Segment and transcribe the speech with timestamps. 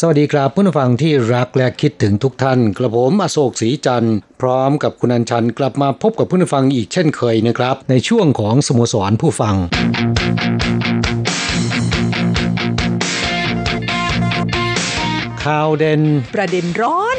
[0.00, 9.54] สวัสดีครับผู้ฟังที่รักและคิดถึงทุกท่านกระผมอโศกศรีจันทร์พร้อมกับคุณอัญชันกลับมาพบกับผู้ฟังอีกเช่นเคยนะครับ ในช่วงของสโมสรผู้ฟัง
[15.44, 16.02] ข่าวเด่น
[16.34, 17.16] ประเด็นร้อน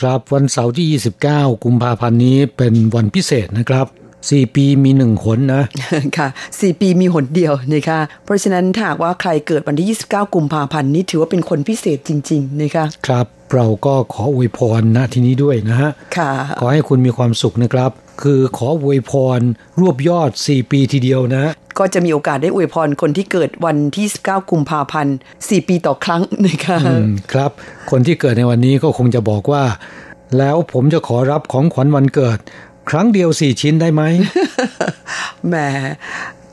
[0.00, 0.86] ครับวันเสาร์ที่
[1.28, 3.86] 29 กุมภาพันธ์นี้เป็นวันพิเศษนะครับ
[4.30, 5.62] 4ปีมีหนึ่งขนนะ
[6.18, 6.28] ค่ะ
[6.60, 17.90] สี่ปีมีหนเดียวนะคะเพราะฉะนั้นถ้าหากว่าใครเกิดวันที่ 29 กุมภาพันธ์นี้ถือว่าเป็นคนพิเศษจริง ๆ นะคะ ครับเราก็ขออวยพรณที่นี้ด้วยนะฮะค่ะ ขอให้คุณมีความสุขนะครับ
[18.22, 19.40] คือขออวยพร
[19.80, 27.50] รวบยอด 4 ปีทีเดียวนะ ก็จะมีโอกาสได้อวยพรคนที่เกิดวันที่ 19 กุมภาพันธ์4ปีต่อครั้งนะคะอืมครับ
[27.90, 29.64] คนที่เกิดในวันนี้ก็คงจะบอกว่า
[30.38, 32.38] แล้วผมจะขอรับของขวัญวันเกิด
[32.90, 34.02] ครั้งเดียว4ชิ้นได้ไหม
[35.48, 35.54] แหม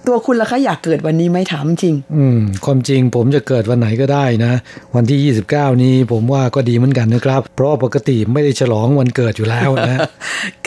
[0.08, 4.54] ตัวคุณล่ะคะอยากเกิดวันนี้ไหมถามจริง อืม ความจริงผมจะเกิดวันไหนก็ได้นะ
[4.96, 10.00] วันที่ 29 นี้ผมว่าก็ดีเหมือนกันนะครับ เพราะปกติไม่ได้ฉลองวันเกิดอยู่แล้วนะ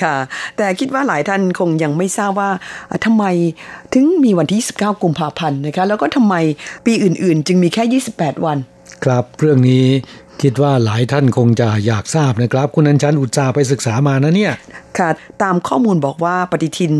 [0.02, 0.16] ค่ะ
[0.56, 2.50] แต่คิดว่าหลายท่านคงยังไม่ทราบว่า
[2.90, 3.24] อะทำไม
[3.92, 6.34] ถึงมีวันที่19กุมภาพันธ์นะคะ แล้วก็ทำไม
[6.86, 8.58] ปีอื่นๆ จึงมีแค่ 28 วัน
[9.04, 9.86] ครับเรื่องนี้
[10.42, 14.52] คิดว่าหลายท่านคงจะอยากทราบนะครับ คุณอัญชันอุตสาห์ไปศึกษามานะเนี่ย
[14.98, 15.10] ค่ะ
[15.42, 16.92] ตามข้อมูลบอกว่าปฏิทิน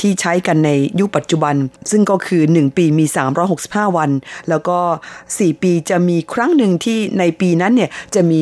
[0.00, 0.70] ที่ใช้กันใน
[1.00, 1.54] ยุคปัจจุบัน
[1.90, 3.04] ซึ่งก็คือ 1 ปีมี
[3.50, 4.10] 365 วัน
[4.48, 4.78] แล้วก็
[5.20, 8.40] 4 ปีจะมีครั้งหนึ่งที่ในปีนั้นเนี่ยจะมี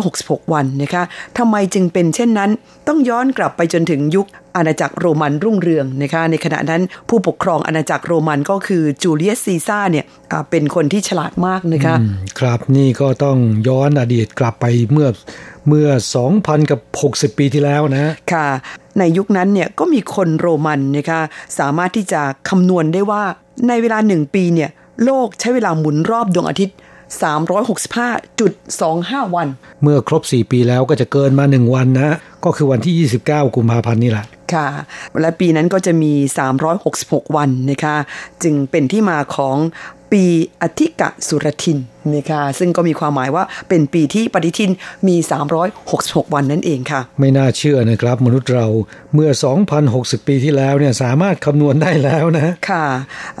[0.00, 1.04] 366 วันนะคะ
[1.38, 2.50] ทำไมจึงเป็นเช่นนั้น
[2.88, 13.38] ต้องย้อนกลับไปจนถึงยุค อาณาจักรโรมันรุ่งเรืองนะคะในขณะนั้นผู้ปกครองอาณาจักรโรมันก็คือจูเลียสซีซ่าเนี่ยอ่าเป็นคนที่ฉลาดมากนะคะอืมครับนี่ก็ต้อง
[13.68, 15.08] ย้อนอดีตกลับไปเมื่อ
[15.68, 15.88] เมื่อ
[16.28, 18.48] 2,000 กับ 60 ปีที่แล้วนะค่ะ
[18.98, 21.20] ในยุคนั้นเนี่ยก็มีคนโรมันนะคะ
[21.58, 23.22] สามารถที่จะคำนวณได้ว่า
[23.68, 24.70] ในเวลาหนึ่งปีเนี่ย
[25.04, 26.76] โลกใช้เวลาหมุนรอบดวงอาทิตย์
[27.22, 29.48] 365.25 วัน
[29.82, 32.10] เมื่อครบ 4 ปีแล้วก็จะเกินมา 1 วันนะ
[32.44, 32.94] ก็คือวันที่
[33.26, 34.68] 29 กุมภาพันธ์นี่แหละค่ะ
[35.20, 36.12] และปีนั้นก็จะมี
[36.74, 37.96] 366 วันนะคะ
[38.42, 39.56] จึงเป็นที่มาของ
[40.14, 40.24] ปี
[40.62, 41.78] อธิกะสุรทิน
[42.14, 44.70] นะคะซึ่งก็มีความหมายว่าเป็นปีที่ปฏิทิน
[45.08, 45.16] มี
[45.74, 48.66] 366 วันนั่นเองค่ะ ไม่น่าเชื่อนะครับ มนุษย์เรา
[49.14, 49.30] เมื่อ
[49.78, 52.86] 2,060 ปีที่แล้วเนี่ยสามารถคำนวณได้แล้วนะ ค่ะ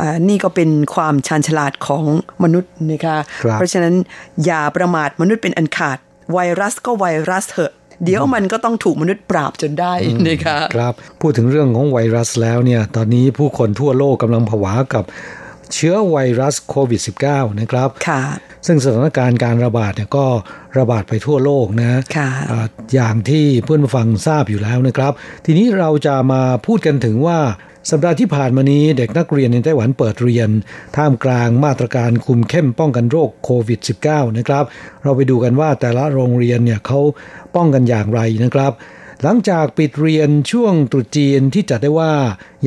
[0.00, 2.04] อ่านี่ก็เป็นความชาญฉลาดของ
[2.44, 3.94] มนุษย์นะคะครับเพราะฉะนั้น
[4.44, 5.98] อย่าประมาทมนุษย์เป็นอันขาด
[6.32, 7.72] ไวรัสก็ไวรัสเถอะ
[8.04, 9.92] เดี๋ยวมันก็ต้องถูกมนุษย์ปราบจนได้
[10.28, 15.04] นะคะครับ พูดถึงเรื่องของไวรัสแล้วเนี่ย ตอนนี้ผู้คนทั่วโลกกำลังผวากับ
[15.74, 18.22] เชื้อไวรัสโควิด -19 นะครับค่ะ
[18.66, 20.26] ซึ่งสถานการณ์การระบาดเนี่ยก็
[20.78, 25.12] ระบาดไปทั่วโลกนะค่ะอ่าอย่างที่เพื่อนผู้ฟังทราบอยู่แล้วนะครับ
[25.46, 27.38] ทีนี้เราจะมาพูดกันถึงว่า
[27.90, 30.48] สัปดาห์ที่ผ่านมานี้เด็กนักเรียนในไต้หวันเปิดเรียน
[30.96, 34.64] ท่ามกลางมาตรการคุมเข้มป้องกันโรคโควิด -19 นะครับ
[35.02, 37.00] เราไปดูกันว่าแต่ละโรงเรียนเนี่ยเขา
[37.56, 38.72] ป้องกันอย่างไรนะครับ
[39.26, 42.12] หลังจากปิดเรียนช่วงตรุษจีนที่จัดได้ว่า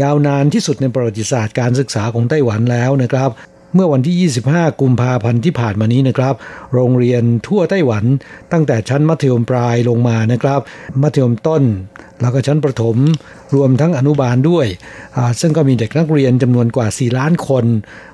[0.01, 3.29] ยาวนานที่สุดในประวัติศาสตร์การศึกษาของไต้หวันแล้วนะครับ
[3.75, 6.35] เมื่อวันที่ 25 กุมภาพันธ์ที่ผ่านมานี้นะครับ
[6.73, 8.03] โรงเรียนทั่วไต้หวัน
[8.51, 10.59] ตั้งแต่ชั้นมัธยมปลายลงมานะครับ
[11.01, 11.63] มัธยมต้น
[12.21, 12.97] แล้วก็ชั้นประถม
[13.55, 14.67] รวมทั้งอนุบาลด้วย
[15.17, 17.65] อ่าซึ่งก็มีเด็กนักเรียนจำนวนกว่า 4 ล้านคน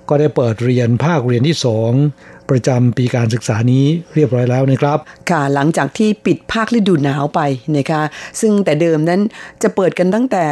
[0.10, 3.86] ก็ได้เปิดเรียนภาคเรียนที่ 2 ประจำปีการศึกษานี้
[4.16, 4.98] เรียบร้อยแล้วนะครับ
[5.30, 7.42] ค่ะหลังจากที่ปิดภาคฤดูหนาวไป
[7.78, 8.02] นะคะ
[8.42, 9.22] ซึ่งแต่เดิมนั้น
[9.64, 10.46] จะเปิดกันตั้งแต่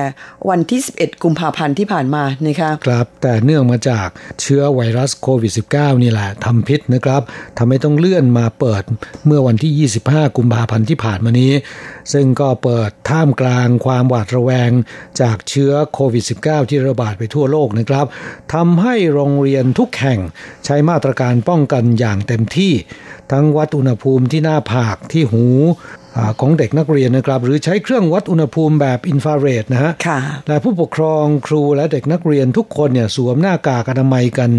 [0.49, 4.07] วันที่ 11 กุมภาพันธ์ที่ผ่านมานะคะครับแต่เนื่องมาจาก
[4.41, 7.21] เชื้อไวรัสโควิด -19 นี่แหละทำพิษนะครับ
[7.57, 8.83] ทำให้ต้องเลื่อนมาเปิด
[9.25, 11.51] เมื่อวันที่ 25 กุมภาพันธ์ที่ผ่านมานี้
[12.13, 14.71] ซึ่งก็เปิดท่ามกลางความหวาดระแวง
[15.21, 18.05] จากเชื้อโควิด -19 ที่ระบาดไปทั่วโลกนะครับ
[18.53, 20.19] ทำให้โรงเรียนทุกแห่ง
[20.65, 22.73] ใช้มาตรการป้องกันอย่างเต็มที่
[23.31, 25.45] ทั้งวัดอุณหภูมิที่หน้าผากที่หู
[26.39, 29.91] ของเด็กนักเรียนนะครับ หรือใช้เครื่องวัดอุณหภูมิแบบอินฟราเรดนะฮะ
[30.47, 34.51] และผู้ปกครองครูและเด็กนักเรียนทุกคนเนี่ยสวมหน้ากากอนามัยกัน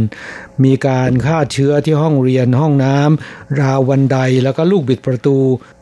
[0.65, 5.37] มีการฆ่าเชื้อที่ห้องเรียนห้องน้ำราววันไดแล้วก็ลูกบิดประตู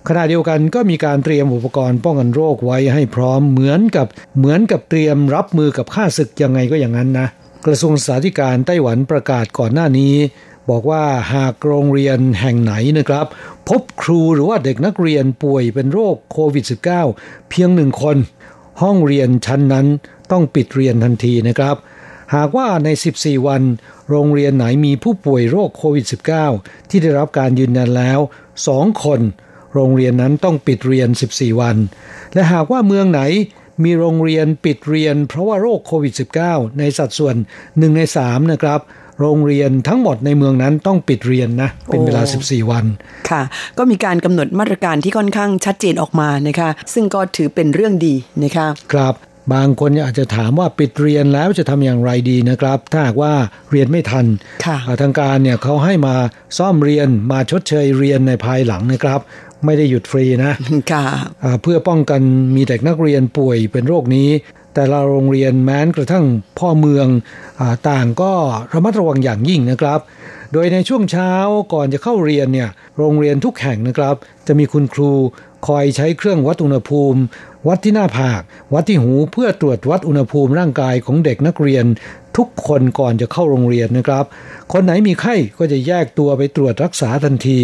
[0.08, 4.06] ขณะเดียวกันก็มีการเตรียมอุปกรณ์ป้องกันโรคไว้ให้พร้อมเหมือนกับ
[4.38, 7.28] เหมือนกับเตรียมรับมือกับข้าศึกยังไงก็อย่างนั้นนะ
[7.66, 10.14] กระทรวงสาธารณสุขไต้หวันประกาศก่อนหน้านี้
[10.70, 13.26] บอกว่าหากโรงเรียนแห่งไหนนะครับ
[13.68, 16.64] พบครูหรือว่าเด็กนักเรียนป่วยเป็นโรคโควิด
[17.06, 18.16] -19 เพียงหนึ่งคน
[18.82, 19.86] ห้องเรียนชั้นนั้น
[20.30, 21.76] ต้องปิดเรียนทันทีนะครับ
[22.34, 22.88] หากว่าใน
[23.18, 23.62] 14 วัน
[24.10, 26.06] โรงเรียนไหนมีผู้ป่วยโรคโควิด
[26.48, 28.18] -19 ที่ได้รับการยืนยันแล้ว
[28.60, 29.20] 2 คน
[29.74, 31.76] โรงเรียนนั้นต้องปิดเรียน 14 วัน
[32.34, 33.22] และหากว่าเมืองไหน
[33.84, 36.14] มีโรงเรียนปิดเรียนเพราะว่าโรคโควิด
[36.46, 38.80] -19 ในสัดส่วน 1 ใน 3 นะครับ
[39.20, 42.84] โรงเรียนทั้งหมดในเมืองนั้นต้องปิดเรียนนะ เป็นเวลา 14 วัน
[43.30, 43.42] ค่ะ
[43.78, 48.14] ก็มีการกำหนดมาตรการที่ค่อนข้างชัดเจนออกมานะคะ ซึ่งก็ถือเป็นเรื่องดี
[48.44, 49.14] นะคะครับ
[49.52, 53.32] บางคนอาจจะถามว่าปิดเรียนแล้วจะทำอย่างไรดีนะครับ ถ้าหากว่า
[53.70, 54.26] เรียนไม่ทัน
[55.00, 56.14] ทางการเนี่ยเขาให้มา
[56.58, 59.20] ซ่อมเรียนมาชดเชยเรียนในภายหลังนะครับ
[59.64, 60.52] ไม่ได้หยุดฟรีนะ
[61.62, 62.20] เพื่อป้องกัน
[62.56, 64.28] มีเด็กนักเรียนป่วยเป็นโรคนี้
[64.74, 66.24] แต่ละโรงเรียนแม้นกระทั่ง
[66.58, 67.06] พ่อเมือง
[67.60, 68.32] อต่างก็
[68.74, 70.00] ระมัดระวังอย่างยิ่งนะครับ
[70.52, 71.32] โดยในช่วงเช้า
[71.72, 72.68] ก่อนจะเข้าเรียนเนี่ย
[72.98, 74.14] โรงเรียนทุกแห่งนะครับ
[74.46, 75.12] จะมีคุณครู
[75.66, 77.20] คอยใช้เครื่องวัดอุณหภูมิ
[77.68, 78.42] วัดที่หน้าผาก
[78.74, 81.84] วัดที่หูเพื่อตรวจวัดอุณหภูมิร่างกายของเด็กนักเรียน
[82.36, 84.24] ทุกคนก่อนจะเข้าโรงเรียนนะครับ
[84.72, 87.58] คนไหนมีไข้ก็จะแยกตัวไปตรวจรักษาทันที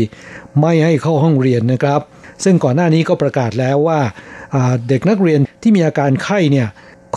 [0.60, 2.00] ไม่ให้เข้าห้องเรียนนะครับ
[2.44, 4.00] ซึ่งก่อนหน้านี้ก็ประกาศแล้วว่า
[4.88, 6.68] เด็กนักเรียนที่มีอาการไข้เนี่ย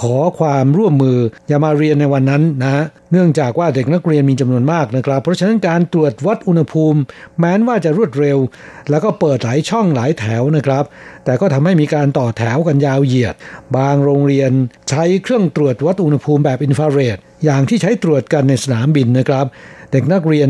[0.01, 1.18] ขอความร่วมมือ
[1.48, 7.00] อย่ามาเรียนในวันนั้นนะ เนื่องจากว่าเด็กนักเรียนมีจำนวนมากนะครับ เพราะฉะนั้นการตรวจวัดอุณหภูมิ
[7.40, 8.38] แม้นว่าจะรวดเร็ว
[8.90, 10.84] แล้วก็เปิดหลายช่องหลายแถวนะครับ
[11.25, 13.36] แต่ก็ทำให้มีการต่อแถวกันยาวเหยียด
[13.78, 14.51] บางโรงเรียน
[14.90, 19.46] ใช้เครื่องตรวจวัดอุณหภูมิแบบอินฟราเรดอย่างที่ใช้ตรวจกันในสนามบินนะครับ
[19.92, 20.50] เด็กนักเรียน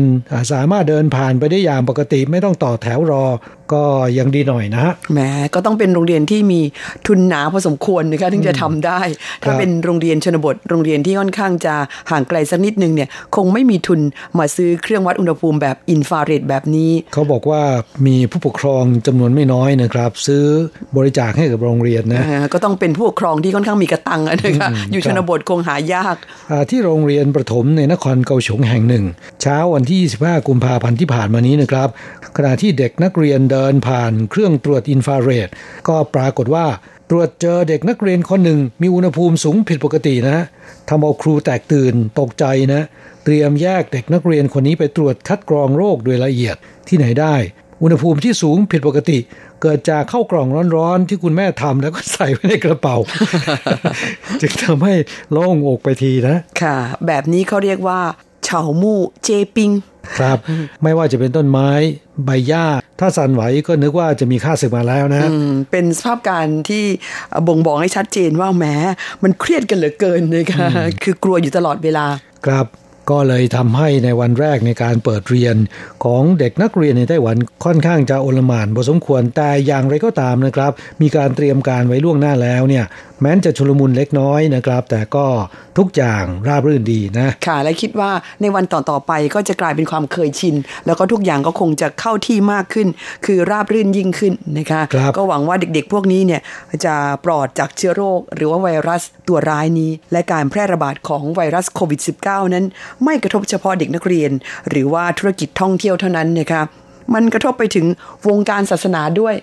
[0.52, 3.24] สามารถเดินผ่านไปได้อย่างปกติไม่ต้องต่อแถวรอ
[3.72, 3.82] ก็
[4.18, 5.18] ยังดีหน่อยนะแหม
[5.54, 6.60] ก็ต้องเป็นโรงเรียนที่มี
[7.06, 9.00] ทุนหนาพอสมควรนะคะถึงจะทำได้
[9.42, 11.74] ถ้าเป็นโรงเรียนชนบท โรงเรียนที่ค่อนข้างจะ
[12.10, 14.00] ห่างไกลสักนิดนึงเนี่ย คงไม่มีทุน
[14.38, 17.62] มาซื้อเครื่องวัดอุณหภูมิแบบอินฟราเรดแบบนี้ เขาบอกว่า
[18.06, 20.44] มีผู้ปกครองจำนวนไม่น้อยนะครับ ซื้อ
[20.96, 26.16] บริจาคให้กับโรงเรียนนะก็ต้องเป็นผู้ปกครองที่ค่อนข้างมีกระตังนะคะอยู่ชนบทคงหายาก
[26.70, 29.04] ที่โรงเรียนประถมในนครเกาฉงแห่งหนึ่ง
[29.42, 31.88] เช้าวันที่ 25 กุมภาพันธ์ที่ผ่านมานี้นะครับ
[32.36, 35.48] ขณะที่เด็กนักเรียนเดิินผ่านเครื่องตรวจอินฟราเรด
[35.88, 36.66] ก็ปรากฏว่า
[37.10, 40.38] ตรวจเจอเด็กนักเรียนคนหนึ่งมีอุณหภูมิสูงผิดปกตินะ
[40.88, 42.82] ทำเอาครูแตกตื่นตกใจนะ
[43.24, 46.56] เตรียมแยกเด็กนักเรียนคนนี้ไปตรวจคัดกรองโรคโดยละเอียด
[46.88, 47.34] ที่ไหนได้
[47.82, 49.18] อุณหภูมิที่สูงผิดปกติ
[49.62, 52.96] เกิดจากเข้ากล่องร้อนๆ ที่คุณแม่ทำแล้วก็ใส่ไว้ในกระเป๋า
[54.40, 54.94] จึงทำให้
[55.32, 56.76] โล่งอกไปทีนะ ค่ะ
[57.06, 58.00] แบบนี้เขาเรียกว่า
[58.44, 59.70] เฉามู่เจปิง
[60.18, 60.38] ครับ
[60.82, 61.68] ไม่ว่าจะเป็นต้นไม้
[62.24, 62.64] ใบหญ้า
[63.00, 65.24] ถ้าสั่นไหวก็นึกว่าจะมีค่าศึกมาแล้วนะ
[65.70, 66.84] เป็นสภาพการที่
[67.48, 68.74] บ่งบอกให้ชัดเจนว่าแม้
[69.22, 70.66] มันเครียดกันเหลือเกินนะคะ
[71.02, 72.06] คือกลัวอยู่ตลอดเวลา
[72.46, 72.66] ครับ
[73.10, 75.56] ก็เลยทำให้ในวันแรกในการเปิดเรียน
[76.04, 80.72] ของเด็กนักเรียนในไต้หวันค่อนข้างจะโอลมานพอสมควรแต่อย่างไรก็ตามนะครับ
[81.02, 82.84] มีการเตรียมการไว้ล่วงหน้าแล้วเนี่ย
[83.20, 85.26] แม้นจะชุลมุนเล็กน้อยนะครับ แต่ก็
[85.78, 90.54] ทุกอย่างราบรื่นดีนะ ค่ะ และคิดว่าในวันต่อๆไปก็จะกลายเป็นความเคยชิน
[90.86, 92.88] แล้วก็ทุกอย่างก็คงจะเข้าที่มากขึ้น
[93.26, 96.40] คือราบรื่นยิ่งขึ้นนะคะคก็หวังว่าเด็กๆ พวกนี้เนี่ย
[96.84, 102.64] จะปลอดจากเชื้อโรค หรือว่าไวรัสตัวร้ายนี้ และการแพร่ระบาดของไวรัสโควิด -19 นั้น
[103.04, 104.30] ไม่กระทบเฉพาะเด็กนักเรียน
[104.70, 106.62] หรือว่าธุรกิจท่องเที่ยวเท่านั้นนะคะ
[107.14, 107.86] มันกระทบไปถึง
[108.28, 109.34] วงการศาสนาด้วย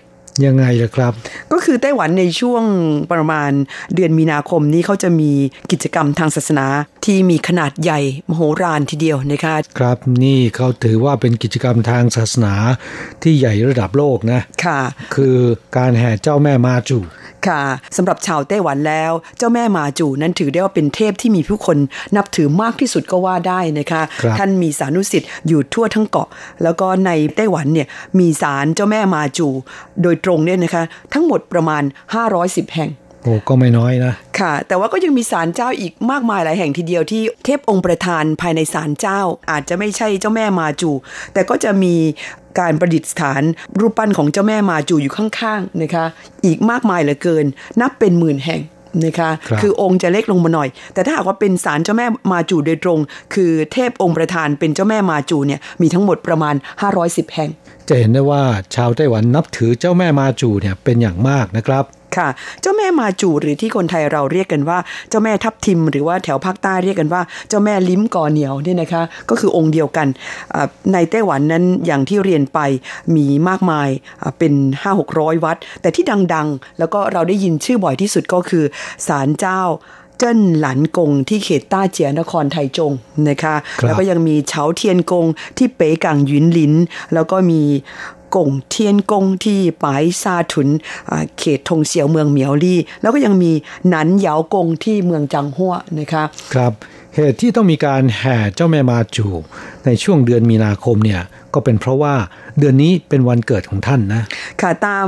[0.45, 1.13] ยังไงล่ะครับ
[1.51, 2.63] ก็คือไต้หวันในช่วง
[3.11, 3.51] ประมาณ
[3.95, 5.31] เดือนมีนาคมนี้เขาจะมี
[5.71, 6.65] กิจกรรมทางศาสนา
[7.05, 7.99] ที่มีขนาดใหญ่
[8.29, 12.53] มโหฬารทีเดียวนะคะครับนี่เขาถือว่าเป็นกิจกรรมทางศาสนา
[13.23, 14.79] ที่ใหญ่ระดับโลกนะค่ะ
[15.15, 15.37] คือ
[15.77, 16.97] การแห่เจ้าแม่มาจู
[17.47, 17.61] ค่ะ
[17.97, 21.77] สำหรับชาวไต้หวันแล้ว เจ้าแม่มาจูนั้นถือได้ว่าเป็นเทพที่มีผู้คน
[22.15, 26.27] นับถือมากที่สุดก็ว่าได้นะคะคท่านมีสานุสิทธิ์อยู่ทั่วทั้งเกาะ
[26.63, 27.87] แล้วก็ในไต้หวันเนี่ย
[28.19, 29.47] มีศาลเจ้าแม่มาจู
[30.01, 31.83] โดยตรงเนี่ยนะคะ ทั้งหมดประมาณ
[32.29, 32.91] 510 แห่ง
[33.23, 40.91] โอ้ก็ไม่น้อยนะ ค่ะ แต่ว่าก็ยังมีศาลเจ้าอีกมากมายหลายแห่งทีเดียวที่เทพองค์ประธานภายในศาลเจ้า อาจจะไม่ใช่เจ้าแม่มาจู
[41.33, 41.95] แต่ก็จะมี
[42.59, 43.43] การประดิษฐาน
[43.79, 46.05] รูปปั้นของเจ้าแม่มาจูอยู่ข้างๆนะคะ
[46.45, 47.45] อีกมากมายเหลือเกิน
[47.81, 48.61] นับเป็นหมื่นแห่ง
[49.05, 52.99] นะคะครับอองค์จะเล็กลงมาหน่อย แต่ถ้าหากว่าเป็นศาลเจ้าแม่มาจูโดยตรง
[53.33, 56.55] คือเทพองค์ประธานเป็นเจ้าแม่มาจูเนี่ยมีทั้งหมดประมาณ
[56.95, 57.49] 510 แห่ง
[57.89, 58.43] จะเห็นได้ว่า
[58.75, 61.83] ชาวไต้หวันนับถือเจ้าแม่มาจูเนี่ยเป็นอย่างมากนะครับ
[62.17, 62.29] ค่ะ
[62.61, 64.79] เจ้าแม่มาจูหรือที่คนไทยเราเรียกกันว่า
[65.09, 70.07] เจ้าแม่ทับทิม หรือว่าแถวภาคใต้เรียกกันว่าเจ้าแม่ลิ้มกอเหนียวเนี่ยนะคะ ก็คือองค์เดียวกัน
[70.93, 72.59] ในไต้หวันนั้นอย่างที่เรียนไป
[73.15, 73.89] มีมากมาย
[74.39, 78.63] เป็น 5 6 0 0 วัด แต่ที่ดังๆ แล้วก็เราได้ยินชื่อบ่อยที่สุดก็คือ
[79.07, 79.61] ศาลเจ้า
[80.17, 82.91] เจิ้นหลันกงที่เขตต้าเจียนครไทจง
[83.29, 85.25] นะคะครับแล้วก็ยังมีเฉาเทียนกง
[85.57, 86.73] ที่เป๋กังหยุนหลิน
[87.13, 87.61] แล้วก็มี
[88.35, 90.67] กงเทียนกงที่ปายซาถุน
[91.09, 93.51] อ่าเขตทงเสียวเมืองเหมียวลี่ แล้วก็ยังมี
[93.89, 96.73] หนันเหยาวกงที่เมืองจังหัวนะคะครับ
[97.15, 99.27] เหตุที่ต้องมีการแห่เจ้าแม่มาจู
[99.85, 101.21] ในช่วงเดือนมีนาคมเนี่ย
[101.57, 102.13] ก็เป็นเพราะว่า
[102.59, 104.23] เดือนนี้เป็นวันเกิดของท่านนะ
[104.61, 105.07] ค่ะตาม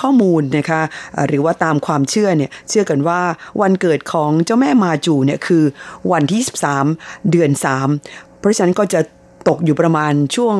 [0.00, 0.82] ข้อมูลนะคะ
[1.26, 3.20] หรือว่าตามความเชื่อเนี่ยเชื่อกันว่า
[3.62, 5.64] วันเกิดของเจ้าแม่มาจูเนี่ยคือ
[6.12, 6.42] วันที่
[6.84, 7.50] 13 เดือน
[7.96, 9.00] 3 เพราะฉะนั้นก็จะ
[9.48, 10.56] ตกอยู่ประมาณช่วง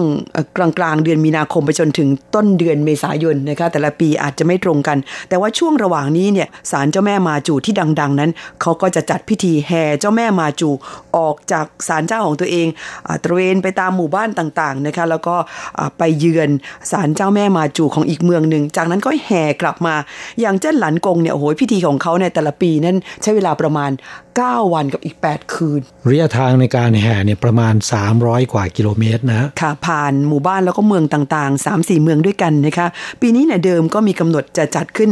[0.57, 4.99] กลางกลางๆเดือนมีนาคมไปจนถึงต้นเดือนเมษายนนะคะแต่ละปีอาจจะไม่ตรงกัน
[5.29, 10.71] แต่ว่าช่วงระหว่างนี้เนี่ยศาลเจ้าแม่มาจูที่ดัง ๆ นั้นเขาก็จะจัดพิธีแห่เจ้าแม่มาจู
[11.17, 12.67] ออกจากศาลเจ้าของตัวเอง
[13.09, 15.37] อาตระเวนไปตามหมู่บ้านต่างๆนะคะแล้วก็
[15.79, 16.51] อ่าไปเยือน
[16.91, 19.95] ศาลเจ้าแม่มาจูของอีกเมืองหนึ่งจากนั้นก็แห่กลับมา
[20.41, 23.91] อย่างเจ้าหลันกงเนี่ยโอ้โหพิธีของเขาในยแต่ละปีนั้นใช้เวลาประมาณ
[24.33, 27.75] 9 วันกับอีก 8 คืน ระยะทางในการแห่เนี่ยประมาณ
[28.15, 32.87] 300 กว่ากิโลเมตรนะ ค่ะ ผ่านหมู่บ้านแล้วก็เมืองต่างๆ 3-4 เมืองด้วยกันนะคะ
[33.21, 35.11] ปีนี้เนี่ยเดิมก็มีกำหนดจะจัดขึ้น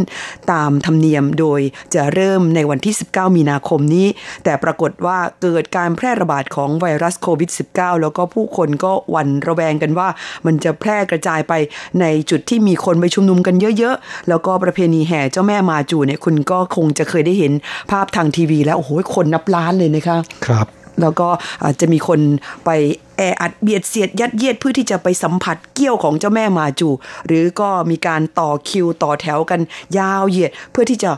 [0.52, 1.60] ตามธรรมเนียมโดย
[1.94, 4.06] จะเริ่มในวันที่ 19 มีนาคมนี้
[4.44, 10.08] แต่ปรากฏว่าเกิดการแพร่ระบาดของไวรัสโควิด -19 แล้วก็ผู้คนก็หวั่นระแวงกันว่า
[10.46, 11.52] มันจะแพร่กระจายไป
[12.00, 17.52] ในจุดที่มีคนไปชุมนุมกันเยอะๆ แล้วก็ประเพณีแห่เจ้าแม่มาจูเนี่ยคุณก็คงจะเคยได้เห็น
[17.90, 20.68] ภาพทางทีวี แล้วโอ้โหคนนับล้านเลยนะคะ ครับ
[21.00, 21.28] แล้วก็
[21.64, 22.20] อาจจะมีคน
[22.64, 22.70] ไป
[23.16, 26.88] แออัดเบียดเสียดยัดเยียดเพื่อที่จะไปสัมผัสเกี้ยวของเจ้าแม่มาจู
[27.26, 29.60] หรือก็มีการต่อคิวต่อแถวกัน
[29.98, 31.10] ยาวเหยียดเพื่อที่จะ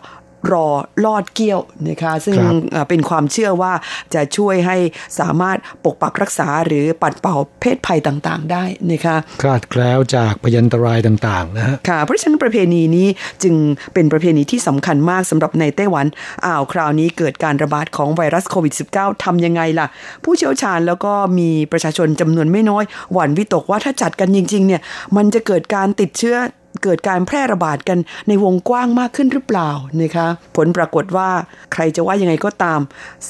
[0.52, 0.66] รอ
[1.04, 3.72] ลอดเกี้ยวนะคะซึ่งครับอ่าเป็นความเชื่อว่า
[4.14, 4.76] จะช่วยให้
[5.20, 13.08] สามารถปกปักรักษาหรือปัดเป่าเพศภัยต่างๆ ได้นะคะคลาดแคล้วจากพยันตรายต่างๆนะฮะค่ะเพราะฉะนั้นประเพณีนี้
[13.42, 13.54] จึง
[13.94, 16.06] เป็นประเพณีที่สำคัญมากสำหรับในไต้หวัน
[16.44, 19.86] อ้าวคราวนี้เกิดการระบาดของไวรัสโควิด -19 ทำยังไงล่ะ
[20.24, 24.80] ผู้เชี่ยวชาญแล้วก็มีประชาชนจำนวนไม่น้อย หวั่นวิตกว่าถ้าจัดกันจริงๆเนี่ย
[25.16, 26.36] มันจะเกิดการติดเชื้อ
[26.82, 30.26] เกิดการแพร่ระบาดกันในวงกว้างมากขึ้นหรือเปล่านะคะ
[30.56, 31.30] ผลปรากฏว่า
[31.72, 32.80] ใครจะว่ายังไงก็ตาม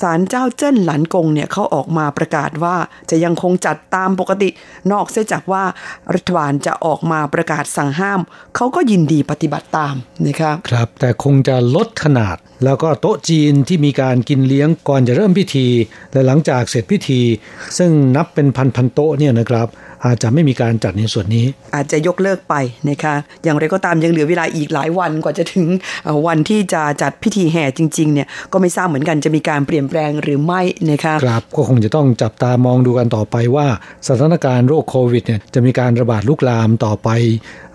[0.01, 2.77] ศาลเจ้าเจิ้นหลันกงเนี่ยเขาออกมาประกาศว่า
[3.11, 4.49] จะยังคงจัดตามปกติ
[4.93, 5.65] นอกเสียจากว่า
[6.15, 8.21] รัฐบาลจะออกมาประกาศสั่งห้าม
[8.57, 9.95] เขาก็ยินดีปฏิบัติตาม
[10.27, 15.67] นะคะครับ แต่คงจะลดขนาด แล้วก็โต๊ะจีนที่มีการกินเลี้ยงก่อนจะเริ่มพิธี
[16.13, 17.21] และหลังจากเสร็จพิธี
[17.79, 19.69] ซึ่งนับเป็นพันพันโต๊ะเนี่ยนะครับ
[20.06, 22.54] อาจจะไม่มีการจัดในส่วนนี้ อาจจะยกเลิกไป
[22.88, 25.66] นะคะ อย่างไรก็ตามยังเหลือเวลาอีกหลายวันกว่าจะถึง
[26.04, 33.66] เอ่อวันที่จะจัดพิธีแห่จริงๆเนี่ยก็ไม่ทราบเหมือนกันจะมีการเปลี่ยนแปลงหรือไม่นะคะครับก็คงจะต้องจับตามองดูกันต่อไปว่า
[34.06, 37.08] สถานการณ์โรคโควิดเนี่ยจะมีการระบาดลุกลามต่อไป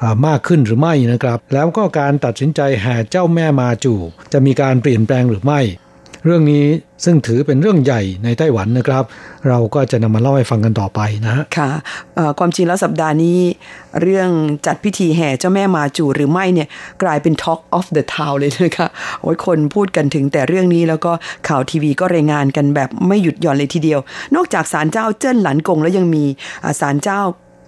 [0.02, 3.94] อามากขึ้นหรือไม่นะครับ แล้วก็การตัดสินใจแห่เจ้าแม่มาจู
[4.34, 5.62] จะมีการเปลี่ยนแปลงหรือไม่
[6.26, 6.66] เรื่องนี้
[7.06, 9.04] ซึ่งถือเป็นเรื่องใหญ่ในไต้หวันนะครับ
[9.48, 11.70] เราก็จะนำมาเล่าให้ฟังกันต่อไปนะฮะค่ะ
[12.40, 13.40] ความจริงแล้วสัปดาห์นี้
[14.02, 14.30] เรื่อง
[14.66, 16.68] จัดพิธีแห่เจ้าแม่มาจูหรือไม่เนี่ย
[17.04, 18.88] กลายเป็น Talk of the Town เลยนะคะ
[19.22, 21.12] โอ้ยคนพูดกันถึงแต่เรื่องนี้แล้วก็
[21.48, 24.00] ข่าวทีวีก็รายงานกันแบบไม่หยุดหย่อนเลยทีเดียว
[24.36, 26.24] นอกจากศาลเจ้าเจิ้นหลันกงแล้วยังมี
[26.80, 27.22] ศาลเจ้า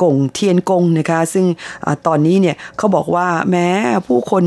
[0.04, 1.46] กงเทียนกงนะคะ ซึ่ง
[1.86, 3.68] อตอนนี้เนี่ยเขาบอกว่าแม้
[4.08, 4.44] ผู้คน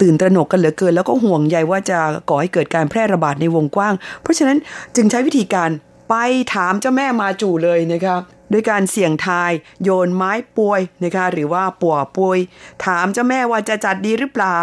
[0.00, 1.98] ตื่นตระหนกกันเหลือเกิน แล้วก็ห่วงใยว่าจะ
[2.30, 4.58] ก่อให้เกิดการแพร่ระบาดในวงกว้าง เพราะฉะนั้น
[4.96, 5.70] จึงใช้วิธีการ
[6.08, 6.14] ไป
[6.54, 8.16] ถามเจ้าแม่มาจูเลยนะคะ
[8.52, 9.52] ด้วยการเสี่ยงทาย
[9.82, 12.38] โยนไม้ปวยนะคะหรือว่าปัวปวย
[12.86, 14.60] ถามเจ้าแม่ว่าจะจัดดีหรือเปล่า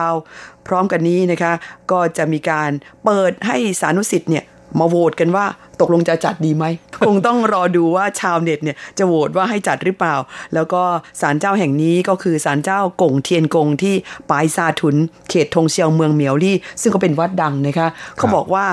[0.67, 1.53] พร้อมกันนี้นะคะ
[1.91, 2.71] ก็จะมีการ
[3.05, 4.43] เปิดให้สานุสิทธิ์เนี่ย
[4.79, 5.45] มาโหวตกันว่า
[5.81, 6.65] ตกลงจะจัดดีไหม
[7.05, 10.15] คงต้องรอดูว่าชาวเน็ตเนี่ยจะโหวตว่าให้จัดหรือเปล่า
[10.53, 10.81] แล้วก็
[11.21, 13.95] ศาลเจ้าแห่งนี้ก็คือศาลเจ้ากงเทียนกงที่
[14.29, 14.95] ปายซาถุน
[15.29, 18.65] เขตทงเซียวเมืองเหมียวลี่ ซึ่งก็เป็นวัดดังนะคะเขาบอกว่า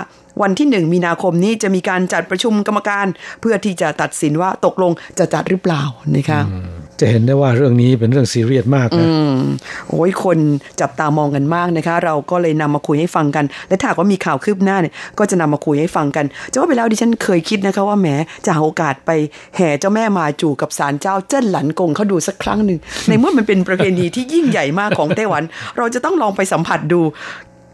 [0.43, 3.07] วันที่หนึ่งมีนาคมนี้จะมีการจัดประชุมกรรมการ
[3.41, 5.83] เพื่อที่จะตัดสินว่าตกลงจะจัดหรือเปล่า
[6.17, 6.41] นะคะ
[7.03, 9.37] จะเห็นได้ว่าเรื่องนี้เป็นเรื่องซีเรียสมากนะอืม
[9.91, 10.39] โอ้ยคน
[10.81, 18.09] จับตามองกันมากนะคะ เราก็เลยนำมาคุยให้ฟังกัน และถ้าว่ามีข่าวคืบหน้าเนี่ยก็จะนำมาคุยให้ฟังกันจะว่าไปแล้วดิฉันเคยคิดนะคะว่าแหม
[18.45, 19.11] จะหาโอกาสไป
[19.57, 22.79] แห่เจ้าแม่มาจูกับศาลเจ้าเจิ้นหลันกงเขาดูสักครั้งหนึ่ง
[23.09, 25.43] ในเมื่อมันเป็นประเพณีที่ยิ่งใหญ่มากของไต้หวัน
[25.79, 27.01] เราจะต้องลองไปสัมผัสดู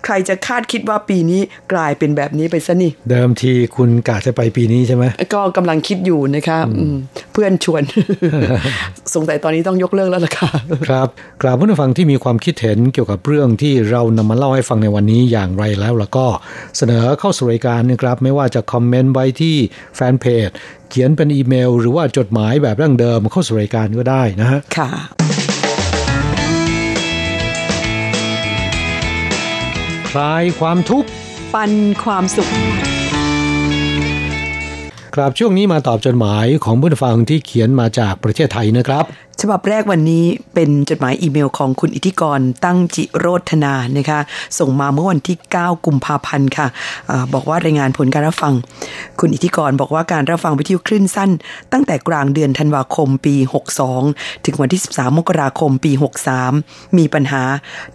[0.05, 1.41] ใครจะคาดคิดว่าปีนี้
[1.73, 6.97] กลายเป็นแบบนี้ไปซะนี่ เดิมทีคุณกะจะไปปีนี้ใช่ไหมก็กำลังคิดอยู่นะคะอืม
[7.33, 7.83] เพื่อนชวน
[9.15, 10.51] สงสัยตอนนี้ต้องยกเลิกแล้วล่ะค่ะ
[10.89, 11.09] ครับ
[11.43, 16.27] กราบผู้ฟังที่มีความคิดเห็นเกี่ยวกับเรื่องที่เรานำมาเล่าให้ฟังในวันนี้อย่างไรแล้วแล้วก็
[16.77, 19.57] เสนอเข้าสู่รายการนะครับ ไม่ว่าจะคอมเมนต์ไว้ที่
[19.97, 20.49] แฟนเพจ
[20.91, 24.91] เขียนเป็นอีเมล หรือว่าจดหมายแบบเรื่องเดิมเข้าสู่รายการก็ได้นะฮะค่ะ
[30.19, 31.09] คลายความทุกข์
[31.55, 31.73] ปัน
[32.05, 32.49] ความสุข
[35.19, 39.05] ครับช่วงนี้มาตอบจดหมายของผู้ฟังที่เขียนมาจากประเทศไทยนะครับ
[39.41, 44.21] ฉบับแรกวันนี้เป็นจดหมายอีเมลของคุณอิทธิกรตั้งจิโรธนานะคะ
[44.59, 46.67] ส่งมาเมื่อวันที่ 9 กุมภาพันธ์ค่ะ
[47.11, 48.55] อบอกว่ารายงานผลการรับฟัง
[49.21, 51.31] คุณอิทธิกรบอกว่าการรับฟังวิทยุคลื่นสั้น
[51.73, 53.35] ตั้งแต่กลางเดือนธันวาคมปี
[53.91, 55.93] 62 ถึงวันที่ 13 มกราคมปี
[56.45, 57.43] 63 มีปัญหา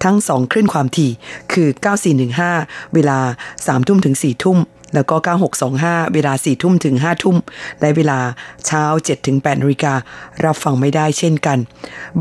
[0.04, 1.12] ทั้ง 2 คลื่นความถี่
[1.54, 1.68] คือ
[2.32, 3.20] 9415 เวลา
[3.54, 4.60] 3ทุ่มถึง4ทุ่ม
[4.94, 5.16] แล้วก็
[5.66, 7.38] 9625 เวลา 4 ทุ่มถึง 5 ทุ่ม
[7.80, 8.20] และเวลา
[8.66, 9.94] เช้า 7 ถึง8นาฬิกา
[10.46, 11.58] รับฟังไม่ได้เช่นกัน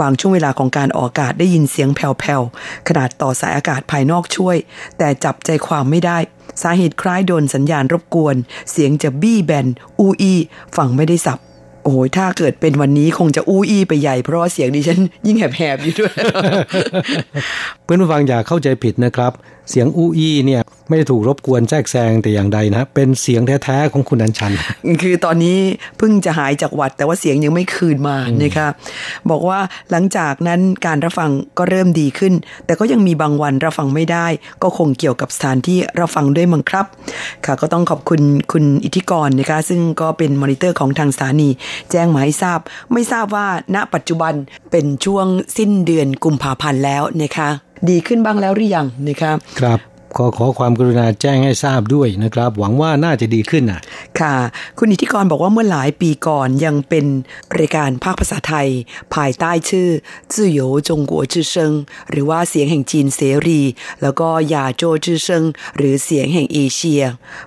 [0.01, 4.57] บางช่วงเวลาของการออกอากาศได้ยินเสียงแผ่วๆ ขนาดต่อสายอากาศภายนอกช่วย
[4.99, 6.19] แต่จับใจความไม่ได้
[6.63, 8.37] สาเหตุคล้ายโดนสัญญาณรบกวน
[8.71, 9.67] เสียงจะบี้แบน
[9.99, 10.35] อูอี
[10.77, 11.41] ฟังไม่ได้สับ
[11.85, 16.13] โอ้ยถ้าเกิดเป็นวันนี้คงจะอู้อี้ไปใหญ่ เพราะเสียงดิฉันยิ่งแหบๆอยู่ด้วย
[17.85, 19.33] เพื่อนผู้ฟังอย่าเข้าใจผิดนะครับ
[19.71, 24.53] เสียงอู้อี้เนี่ยไม่ได้ถูกรบกวนแทรกแซงแต่อย่างใดนะเป็นเสียงแท้ๆของคุณอัญชัน
[25.03, 25.59] คือตอนนี้
[25.99, 28.69] เพิ่งจะหายจากหวัด แต่ว่าเสียงยังไม่คืนมานะคะ
[29.31, 29.59] บอกว่า
[29.91, 32.33] หลังจากนั้นการรับฟังก็เริ่มดีขึ้น
[32.67, 34.27] แต่ก็ยังมีบางวันรับฟังไม่ได้
[34.63, 36.87] ก็คงเกี่ยวกับสถานที่รับฟังด้วยมั้งครับ
[37.45, 38.21] ค่ะก็ต้องขอบคุณ
[38.53, 41.49] คุณอิทธิกรนะคะซึ่งก็เป็นมอนิเตอร์ของทางสถานี
[41.91, 42.59] แจ้งมาให้ทราบ
[42.93, 44.35] ไม่ทราบว่าณปัจจุบัน
[44.71, 45.27] เป็นช่วง
[45.57, 47.51] สิ้นเดือนกุมภาพันธ์แล้วนะคะ
[47.89, 49.81] ดีขึ้นบ้างแล้วหรือยังนะคะครับ
[50.19, 53.81] ขอขอความกรุณาแจ้งให้ทราบด้วยนะครับ หวังว่าน่าจะดีขึ้นนะ
[54.21, 54.35] ค่ะ
[54.79, 57.07] คุณอิทธิกรบอกว่าเมื่อหลายปีก่อนยังเป็น
[57.59, 58.69] รายการภาคภาษาไทย
[59.15, 59.89] ภายใต้ชื่อ
[60.33, 61.73] จื่อโยจงกัวจื่อเซิง
[62.11, 63.61] หรือว่าเสียงแห่งจีนเสรี
[64.03, 65.45] แล้วก็ยาโจจื่อเซิง
[65.77, 67.03] หรือเสียงแห่งเอเชีย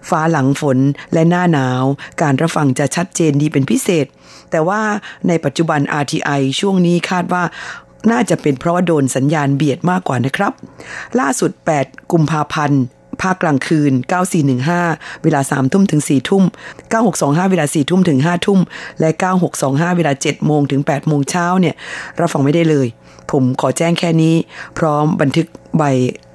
[0.10, 0.78] ฟ้าหลังฝน
[1.14, 1.84] และหน้าหนาว
[2.22, 4.08] การรับฟังจะชัดเจนดีเป็นพิเศษ
[4.52, 4.82] แต่ว่า
[5.28, 7.44] ในปัจจุบัน RTI ช่วงนี้คาดว่า
[8.12, 10.54] น่าจะเป็นเพราะว่าโดนสัญญาณเบียดมากกว่านะครับ
[11.20, 12.82] ล่าสุด 8 กุมภาพันธ์
[13.22, 13.92] ภาคกลางคืน
[14.58, 16.44] 9415 เวลา 3 ทุ่มถึง 4 ทุ่ม
[16.98, 18.60] 9625 เวลา 4 ทุ่มถึง 5 ทุ่ม
[19.00, 19.10] และ
[19.54, 21.76] 9625 เวลา 7 โมงถึง 8 โมงเช้าเนี่ย
[22.20, 22.88] รับฟังไม่ได้เลย
[23.32, 24.36] ผมขอแจ้งแค่นี้
[24.78, 25.84] พร้อมบันทึกใบ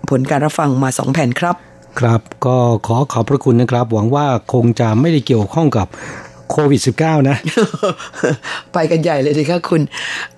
[0.09, 1.57] ผลการรับฟังมา 2 แผ่นครับ
[2.01, 2.57] ครับ ก็
[2.87, 5.87] ขอขอบพระคุณนะครับ หวังว่าคงจะไม่ได้เกี่ยวข้องกับ
[6.51, 7.37] โควิด -19 นะ
[8.73, 9.83] ไปกันใหญ่เลยนะคะคุณ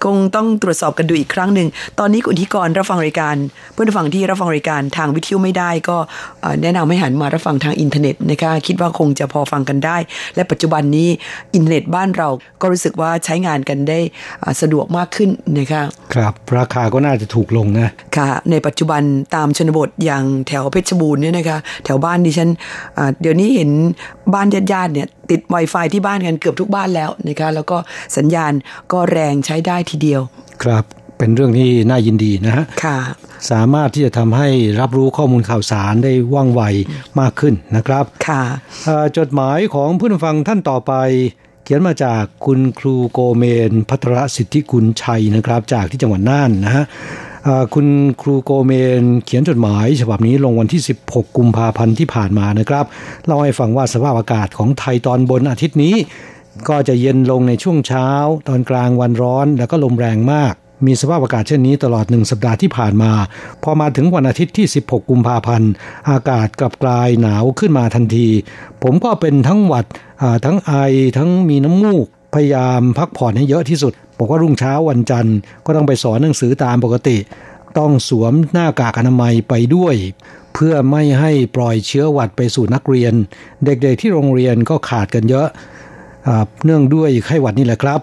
[0.04, 3.36] คงต้องตรวจสอบกันดูอีกครั้งหนึ่ง ตอนนี้คุณที่กรรับฟังรายการ
[3.72, 5.96] เพื่อนฟังที่รับฟังรายการทางวิทยุไม่ได้ก็
[6.40, 9.96] เอ่อแนะนำให้หันมารับฟังทางอินเทอร์เน็ตนะคะคิดว่าคงจะพอฟังกันได้
[10.34, 11.08] และปัจจุบันนี้
[11.54, 12.28] อินเทอร์เน็ตบ้านเรา
[12.60, 13.98] ก็รู้สึกว่าใช้งานกันได้
[14.42, 15.82] อ่าสะดวกมากขึ้นนะคะ
[16.14, 19.02] ครับราคาก็น่าจะถูกลงนะค่ะ ในปัจจุบัน
[19.34, 22.50] ตามชนบทอย่างแถวเพชรบูรณ์เนี่ยนะคะแถวบ้านดิฉัน
[22.98, 23.70] อ่าเดี๋ยวนี้เห็น
[24.34, 27.76] บ้านญาติๆเนี่ย ติด Wi-Fi ที่บ้านกันเกือบทุกบ้านแล้วนะคะแล้วก็
[28.16, 28.52] สัญญาณ
[28.92, 30.20] ก็แรงใช้ได้ทีเดียว
[30.62, 30.84] ครับ
[31.18, 32.98] เป็นเรื่องที่น่ายินดีนะฮะค่ะ
[33.50, 34.48] สามารถที่จะทำให้
[34.80, 36.62] รับรู้ข้อมูลข่าวสารได้ว่องไว
[37.20, 38.42] มากขึ้นนะครับค่ะ
[38.84, 40.92] เอ่อจดหมายของผู้นำฟังท่านต่อไป
[41.64, 47.31] เขียนมาจากคุณครูโกเมนพัทรสิทธิกุลชัยนะครับ จากที่จังหวัดน่านนะฮะเอ่อ
[47.74, 47.86] คุณ
[48.20, 52.84] ครูโกเมนเขียนจดหมาย ฉบับนี้ลงวันที่ 16 กุมภาพันธ์ที่ผ่านมานะครับ
[53.26, 55.94] เล่าให้ฟังว่าสภาพอากาศของไทยตอนบนอาทิตย์นี้
[56.68, 58.08] ก็จะเย็นลงในช่วงเช้า
[58.48, 60.54] ตอนกลางวันร้อน แล้วก็ลมแรงมาก
[60.86, 63.12] มีสภาพอากาศเช่นนี้ตลอดหนึ่งสัปดาห์ที่ผ่านมา
[63.62, 65.70] พอมาถึงวันอาทิตย์ที่ 16 กุมภาพันธ์
[66.10, 68.28] อากาศกลับกลายหนาวขึ้นมาทันที
[68.82, 69.84] ผมก็เป็นทั้งหวัด
[70.44, 70.72] ทั้งไอ
[71.16, 77.16] ทั้งมีน้ำมูกพยายามพักผ่อนให้เยอะที่สุดบอกว่ารุ่งเช้าวันจันทร์ก็ต้องไปสอนหนังสือตามปกติ
[77.78, 79.94] ต้องสวมหน้ากากอนามัยไปด้วย
[80.54, 83.12] เพื่อไม่ให้ปล่อยเชื้อหวัดไปสู่นักเรียน
[83.64, 85.48] เด็กๆที่โรงเรียนก็ขาดกันเยอะ
[86.26, 88.00] อ่าเนื่องด้วยไข้หวัดนี่แหละครับ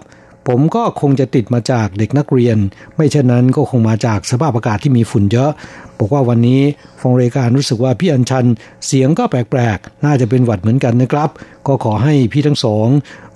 [0.50, 2.58] ผมก็คงจะติดมาจากเด็กนักเรียน
[2.96, 5.52] ไม่เช่นนั้นก็คงมาจากสภาพอากาศที่มีฝุ่นเยอะ
[6.00, 6.62] บอกว่าวันนี้
[7.02, 8.46] ฟงรายการรู้สึกว่าพี่อัญชัน
[8.88, 11.30] เสียงก็แปลกๆ น่าจะเป็นหวัดเหมือนกันนะครับ
[11.68, 12.88] ก็ขอให้พี่ทั้งสอง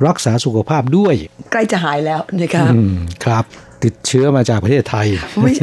[0.07, 1.15] รักษาสุขภาพด้วย
[1.51, 2.93] ใกล้จะหายแล้วนะคะอืม
[3.25, 3.45] ครับ
[3.83, 5.07] ติดเชื้อมาจากประเทศไทย
[5.41, 5.53] ไม่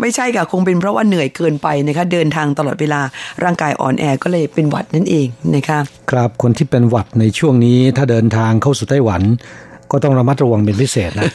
[0.00, 3.00] ไม่ใช่ค่ะ คงเป็นเพราะว่าเหนื่อยเกินไปนะคะเดินทางตลอดเวลา
[3.44, 5.78] ร่างกายอ่อนแอก็เลยเป็นหวัดนั่นเองนะคะ
[6.10, 9.22] ครับคนที่เป็นหวัดในช่วงนี้ถ้าเดินทางเข้าสู่ไต้หวัน
[9.92, 11.30] ก็ต้องระมัดระวังเป็นพิเศษนะ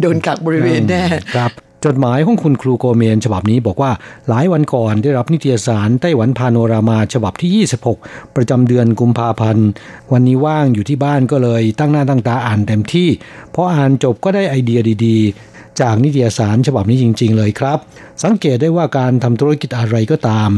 [0.00, 1.04] โดนกักบริเวณแน่
[1.36, 1.52] ครับ
[1.84, 3.90] จดหมายของคุณครูโกเมนฉบับนี้บอกว่า
[4.28, 9.68] หลายวันก่อนได้รับนิตยสารไต้หวันพาโนรามาฉบับที่ 26 ประจำเดือนกุมภาพันธ์
[10.12, 13.08] วันนี้ว่างอยู่ที่บ้านก็เลยตั้งหน้าตั้งตาอ่านเต็มที่
[13.54, 17.78] พออ่านจบก็ได้ไอเดียดีๆ จากนิตยสารฉบับนี้จริง ๆ เลยครับ
[18.22, 20.50] สังเกตได้ว่าการทำธุรกิจอะไรก็ตาม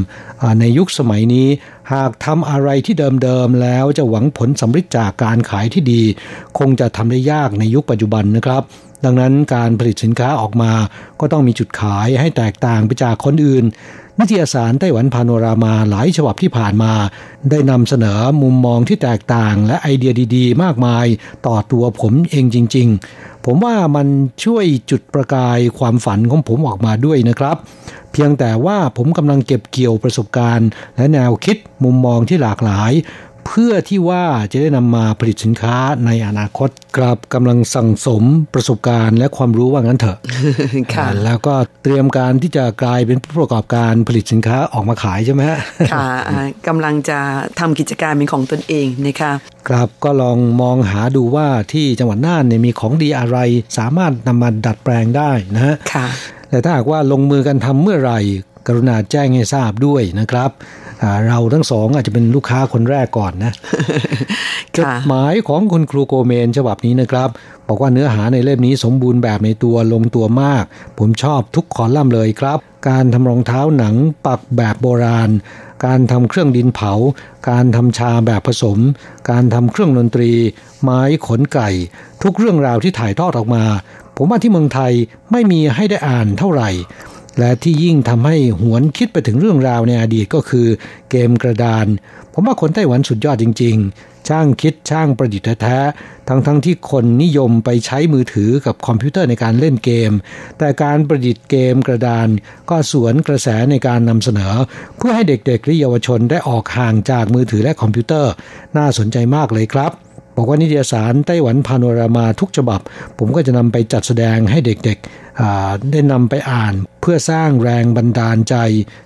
[0.61, 1.49] ในยุคสมัยนี้
[1.93, 6.03] หากทำอะไรที่เดิมๆแล้วจะหวังผลสำเร็จจากการขายที่ดี
[6.59, 8.63] คงจะทำได้ยากในยุคปัจจุบันนะครับ
[9.05, 10.73] ดังนั้นการผลิตสินค้าออกมา
[11.21, 13.65] ก็ต้องมีจุดขายให้แตกต่างไปจากคนอื่น
[14.21, 16.93] นิตยสารไต้หวันพาโนรามาหลายฉบับที่ผ่านมา
[17.51, 21.07] ได้นำเสนอมุมมองที่แตกต่างและไอเดียดีๆ มากมาย
[21.47, 24.07] ต่อตัวผมเองจริง ๆ ผมว่ามัน
[24.45, 27.57] ช่วยจุดประกายความฝันของผมออกมาด้วยนะครับ
[28.13, 32.93] เพียงแต่ว่าผมกำลังเก็บเกี่ยวประสบการณ์ และแนวคิดมุมมองที่หลากหลาย
[33.47, 38.23] เพื่อที่ว่าจะได้นำมาผลิตสินค้าในอนาคตกลับกำลังสั่งสม
[38.55, 40.19] ประสบการณ์และความรู้ว่างั้นเถอะ
[40.95, 45.43] ค่ะแล้วก็เตรียมการที่จะกลายเป็นผู้ประกอบการผลิตสินค้าออกมาขายใช่ไหม
[45.95, 46.09] ค่ะ
[46.69, 47.19] กำลังจะ
[47.61, 49.33] ทำกิจการเป็นของตนเองนะคะ
[49.69, 53.39] ครับก็ลองมองหาดูว่าที่จังหวัดน่านเนี่ยมีของดีอะไร
[53.79, 56.07] สามารถนำมาดัดแปลงได้นะฮะค่ะ
[56.51, 58.21] แต่ถ้าหากว่าลงมือกันทำเมื่อไหร่
[58.67, 60.51] กรุณาแจ้งให้ทราบด้วยนะครับ
[61.27, 63.53] เราทั้งสองอาจจะเป็นลูกค้าคนแรกก่อนนะ
[64.79, 67.29] จดหมายของคุณครูโกเมนฉบับนี้นะครับ
[67.69, 70.65] บอกว่าเนื้อหาในเล่มนี้สมบูรณ์แบบในตัวลงตัวมาก
[70.99, 73.95] ผมชอบทุกคอลัมน์เลยครับ การทำรองเท้าหนัง
[74.27, 75.31] ปักแบบโบราณ
[75.87, 76.93] การทำเครื่องดินเผา
[77.51, 78.79] การทำชาแบบผสม
[79.31, 80.33] การทำเครื่องดนตรี
[80.83, 81.69] ไม้ขนไก่
[82.23, 83.65] ทุกเรื่องราวที่ถ่ายทอดออกมา
[84.17, 84.93] ผมว่าที่เมืองไทย
[85.33, 86.71] ไม่มีให้ได้อ่านเท่าไหร่
[87.39, 90.67] และที่ยิ่งทำให้หวนคิดไปถึงเรื่องราวในอดีตก็คือ
[91.11, 91.87] เกมกระดาน
[92.33, 95.79] ผมว่าคนไต้หวันสุดยอดจริง ๆ ช่างคิดช่างประดิษฐ์แท้
[96.29, 100.13] ทั้งๆทที่คนนิยมไปใช้มือถือกับคอมพิวเตอร์ในการเล่นเกม
[100.59, 102.29] แต่การประดิษฐ์เกมกระดาน
[102.71, 104.55] ก็สวนกระแสในการนำเสนอ
[104.97, 108.33] เพื่อให้เด็กๆและเยาวชนได้ออกห่างจากมือถือและคอมพิวเตอร์
[108.77, 110.06] น่าสนใจมากเลยครับ
[110.37, 112.81] บอกว่านิตยสารไต้หวันพานรามาทุกฉบับ
[113.19, 118.57] ผมก็จะนำไปจัดแสดงให้เด็กๆได้นำไปอ่านเพื่อสร้างแรงบันดาลใจ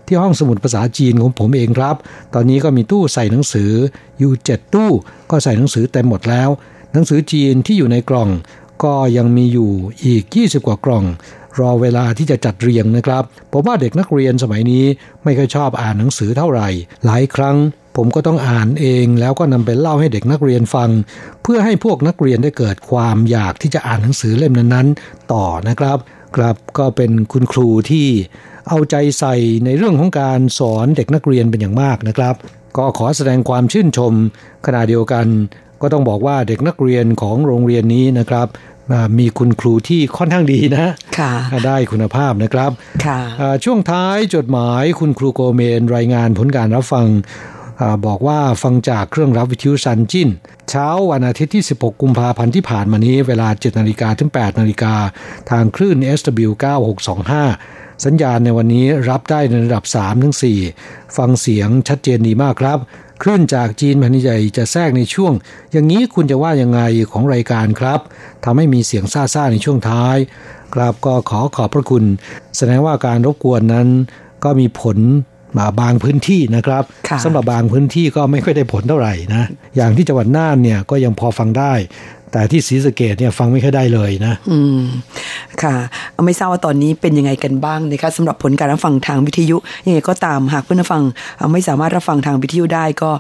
[0.07, 1.97] ที่ห้องสมุดภาษาจีนของผมเองครับ
[2.35, 3.73] ตอนนี้ก็มีตู้ใส่หนังสือ
[4.19, 4.91] อยู่เจ็ดตู้
[5.31, 6.49] ก็ใส่หนังสือเต็มหมดแล้ว
[6.93, 8.31] หนังสือจีนที่อยู่ในกล่อง
[8.85, 9.71] ก็ยังมีอยู่
[10.05, 11.05] อีก 20 กว่ากล่อง
[11.61, 14.85] รอเวลาที่จะจัดเรียงนะครับผมว่าเด็กนักเรียนสมัยนี้
[15.25, 16.69] ไม่ค่อยชอบอ่านหนังสือเท่าไหร่
[17.05, 17.57] หลายครั้ง
[17.97, 20.91] ผมก็ต้องอ่านเองแล้วก็นำไปเล่าให้เด็กนักเรียนฟัง
[21.43, 25.99] เพื่อให้พวกนักเรียนได้เกิดความอยากที่จะอ่านหนังสือเล่มนั้นๆ ต่อนะครับ
[26.37, 28.09] ครับก็เป็นคุณครูที่
[28.69, 32.35] เอาใจใส่ในเรื่องของการสอนเด็กนักเรียนเป็นอย่างมากนะครับ
[32.77, 34.13] ก็ขอแสดงความชื่นชม
[34.67, 35.27] ขณะเดียวกัน
[35.83, 38.47] ก็ต้องบอกว่าเด็กนักเรียนของโรงเรียนนี้นะครับ
[39.19, 40.87] มีคุณครูที่ค่อนข้างดีนะ
[41.67, 42.71] ได้คุณภาพนะครับ
[43.65, 47.07] ช่วงท้ายจดหมายคุณครูโกเมนรายงานผลการรับฟัง
[48.07, 50.29] บอกว่าฟังจากเครื่องรับวิทยุซันจิน
[50.71, 54.95] เช้าวันอาทิตย์ที่ 16 กุมภาพันธ์ที่ผ่านมานี้เวลา 7นาฬิกาถึง 8นาฬิกา
[55.51, 56.51] ทางคลื่น SW
[57.29, 60.37] 9625 สัญญาณในวันนี้รับได้ในระดับ 3 ถึง
[60.77, 62.79] 4 ฟังเสียงชัดเจนดีมากครับ
[63.23, 65.33] คลื่นจากจีนแผ่นใหญ่จะแทรกในช่วง
[65.73, 68.01] อย่างนี้คุณจะว่ายังไงของรายการครับ
[68.45, 70.17] ทำให้มีเสียงซ่าๆในช่วงท้าย
[70.75, 72.05] ครับก็ขอขอบพระคุณ
[72.57, 73.89] แสดงว่าการรบกวนนั้น
[74.45, 74.99] ก็มีผล
[75.59, 76.83] มาบางพื้นที่นะครับ
[77.25, 79.45] สำหรับบางพื้นที่ก็ไม่ค่อยได้ผลเท่าไหร่นะ
[79.77, 81.73] อย่างที่จังหวัดน่านเนี่ยก็ยังพอฟังได้
[82.33, 84.79] แต่ที่ศรีสะเกดเนี่ยฟังไม่ค่อยได้เลยนะ อืม
[85.63, 85.77] ค่ะ
[86.27, 91.03] ไม่ทราบว่าตอนนี้เป็นยังไงกันบ้างนะคะสำหรับผลการรับฟังทางวิทยุยังไงก็ตามหากเพื่อนฟัง
[91.53, 93.11] ไม่สามารถรับฟังทางวิทยุได้ก็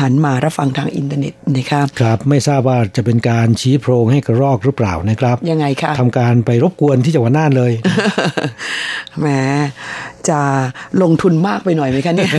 [0.00, 7.72] หันมารับฟังทางอินเทอร์เน็ตนะครับครับ ไม่ทราบว่าจะเป็นการชี้โพรงให้กระรอกหรือเปล่านะครับ ยังไงคะทำการไปรบกวนที่จังหวัดน่านเลย
[9.20, 9.26] แหม
[10.28, 10.40] จะ
[11.02, 12.30] ลงทุนมากไปหน่อยไหมคะเนี่ย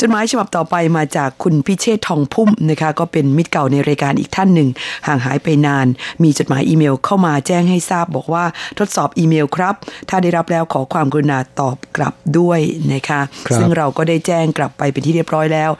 [0.00, 4.68] จดหมายฉบับต่อไปมาจากคุณพิเชษทองพุ่มนะคะ ก็เป็นมิตรเก่าในรายการอีกท่านหนึ่ง
[5.06, 5.86] ห่างหายไปนาน
[6.22, 8.44] มีจดหมายอีเมลเข้ามาแจ้งให้ทราบบอกว่า
[8.78, 9.74] ทดสอบอีเมลครับ
[10.08, 12.60] ถ้าได้รับแล้วขอความกรุณาตอบกลับด้วย
[12.92, 15.70] นะคะคซึ่งเราก็ได้แจ้งกลับไปเป็นที่เรียบร้อยแล้ว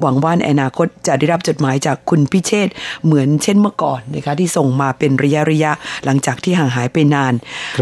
[0.00, 2.68] หวังว่าในอนาคตจะได้รับจดหมายจากคุณพิเชษ
[3.04, 5.72] เหมือนเช่นเมื่อก่อนนะคะที่ส่งมาเป็นระยะระยะ
[6.04, 7.34] หลังจากที่ห่างหายไปนาน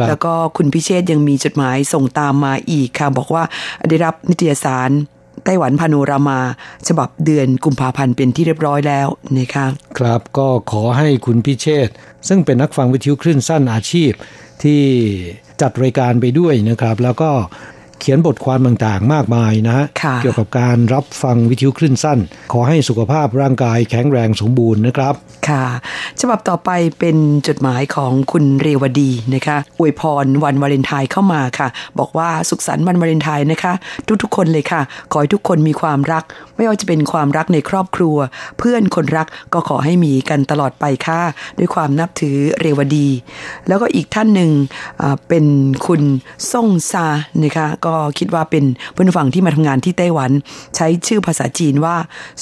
[0.09, 3.45] แล้วก็คุณพิเชษยังมีจดหมายส่งตามมาอีกค่ะบอกว่า
[3.89, 4.91] ได้รับนิตยสาร
[5.45, 6.39] ไต้หวันพานูรามา
[6.89, 9.67] ฉบับเดือนกุมภาพันธ์เป็นที่เรียบร้อยแล้วนะคะ
[9.99, 11.89] ครับก็ขอให้คุณพิเชษ
[12.29, 14.13] ซึ่งเป็นนักฟังวิทยุคลื่นสั้นอาชีพ
[14.63, 14.83] ที่
[15.61, 17.31] จัดรายการไปด้วยนะครับ แล้วก็
[18.03, 19.87] เขียนบทความต่างๆ มากมายนะฮะ
[20.23, 22.19] เกี่ยวกับการรับฟังวิทยุคลื่นสั้น
[22.53, 25.15] ขอให้สุขภาพร่างกายแข็งแรงสมบูรณ์นะครับ
[25.49, 25.65] ค่ะ
[26.21, 27.17] ฉบับต่อไปเป็น
[27.49, 33.73] จดหมายของคุณเรวดีนะคะอวยพรวันวาเลนไทน์เข้ามาค่ะ บอกว่าสุขสันต์วันวาเลนไทน์นะคะ
[34.23, 34.81] ทุกๆ คนเลยค่ะ
[35.13, 36.25] ขอให้ทุกคนมีความรัก
[36.57, 38.17] ไม่ว่าจะเป็นความรักในครอบครัว
[38.59, 41.21] เพื่อนคนรักก็ขอให้มีกันตลอดไปค่ะ
[41.59, 43.09] ด้วยความนับถือเรวดี
[43.69, 44.51] แล้วก็อีกท่านหนึ่ง
[45.29, 45.45] เป็น
[45.87, 46.03] คุณ
[46.53, 47.07] ซ่งซา
[47.43, 50.31] นะคะก็คิดว่าเป็นเพื่อนฝั่งที่มาทำงานที่ไต้หวัน
[50.77, 51.97] ใช้ชื่อภาษาจีนว่า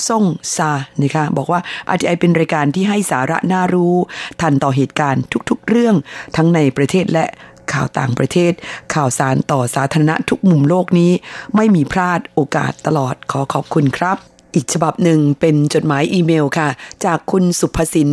[0.06, 0.24] ซ่ง
[0.56, 1.60] ซานะคะบอกว่า
[1.94, 3.94] RTI เป็นรายการที่ให้สาระน่ารู้
[4.40, 5.94] ทันต่อเหตุการณ์ทุกๆ เรื่อง
[6.36, 7.24] ทั้งในประเทศและ
[7.72, 8.52] ข่าวต่างประเทศ
[8.94, 11.12] ข่าวสารต่อสาธารณะทุกมุมโลกนี้
[11.56, 14.16] ไม่มีพลาดโอกาสตลอดขอขอบคุณครับ
[14.54, 16.68] อีกฉบับหนึ่งเป็นจดหมายอีเมลค่ะ
[17.04, 18.10] จากคุณสุภสิน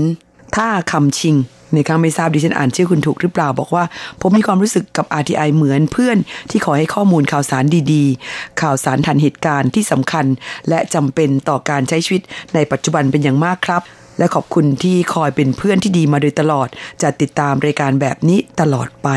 [0.56, 1.36] ท่าคำชิง
[1.74, 3.84] ในะคะไม่ทราบดิฉันอ่านชื่อคุณถูกหรือเปล่าบอกว่า
[4.22, 6.18] ผมมีความรู้สึกกับ RTI เหมือนเพื่อน
[6.50, 10.26] ที่ขอให้ข้อมูลข่าวสารดีๆ ข่าวสารทันเหตุการณ์ที่สำคัญ
[10.70, 12.22] และจำเป็นต่อการใช้ชีวิต
[12.54, 13.82] ในปัจจุบันเป็นอย่างมากครับ
[14.20, 16.68] และขอบคุณที่คอยเป็นเพื่อนที่ดีมาโดยตลอด
[17.02, 19.10] จะติดตามรายการแบบนี้ตลอดไป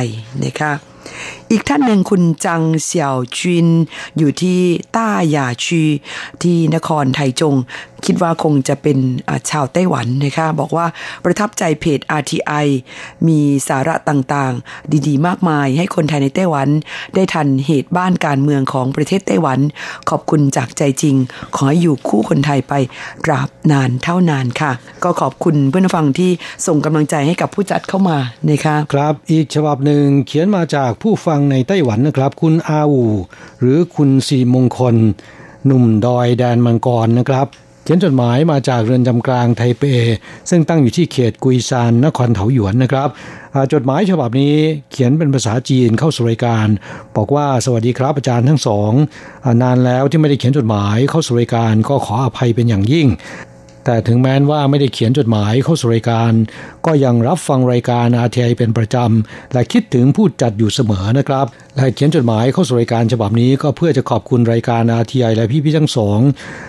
[0.45, 0.73] นะคะ
[1.51, 3.69] อีกท่านหนึ่งคุณจังเสี่ยวจิน
[4.19, 4.61] อยู่ที่
[4.97, 5.83] ต้าหยาชี
[6.43, 7.55] ที่นครไทจง
[8.07, 8.99] คิดว่าคงจะเป็น
[9.51, 10.87] ชาวไต้หวันนะคะบอกว่า
[11.25, 12.67] ประทับใจเพจ RTI
[13.29, 16.69] มีสาระต่างๆ ดีๆ มากมาย ให้คนไทยในไต้หวัน
[17.15, 19.59] ได้ทันเหตุบ้านการเมืองของประเทศไต้หวัน
[20.11, 21.17] ขอบคุณจากใจจริง
[21.57, 22.75] ขอให้อยู่คู่คนไทยไป
[23.25, 24.73] ตราบนานเท่านานค่ะ
[25.05, 26.31] ก็ขอบคุณเพื่อนฟังที่
[26.67, 33.05] ส่งกำลังใจให้กับผู้จัดเข้ามานะคะครับอีกฉบับหนึ่งเขียนมาจากผู้ฟังในไต้หวันนะครับ คุณอาอู
[33.61, 34.97] หรือคุณสีมงคล
[35.67, 37.47] หนุ่มดอยแดนมังกรนะครับ
[37.93, 39.85] ขียนจดหมายมาจากเรือนจำกลางไทเป
[40.51, 43.09] ซึ่งตั้งอยู่ที่เขตกุยซานนครเถาหยวนนะครับ
[43.73, 44.55] จดหมายฉบับนี้
[44.91, 46.67] เขียนเป็นภาษาจีนเข้าสู่รายการ
[47.17, 48.93] บอกว่าสวัสดีครับอาจารย์ทั้งสอง
[49.63, 53.07] นานแล้วที่ไม่ได้เขียนจดหมายเข้าสู่รายการก็ขออภัยเป็นอย่างยิ่ง
[53.85, 56.33] แต่ถึงแม้ว่าไม่ได้เขียนจดหมายเข้าสู่รายการ
[56.87, 66.19] ก็ยังรับฟังรายการ RTI เป็นประจำ และคิดถึงผู้จัดอยู่เสมอนะครับ และเขียนจดหมายเข้าสู่รายการฉบับนี้ก็เพื่อจะขอบคุณรายการ RTI และพี่ๆทั้งสอง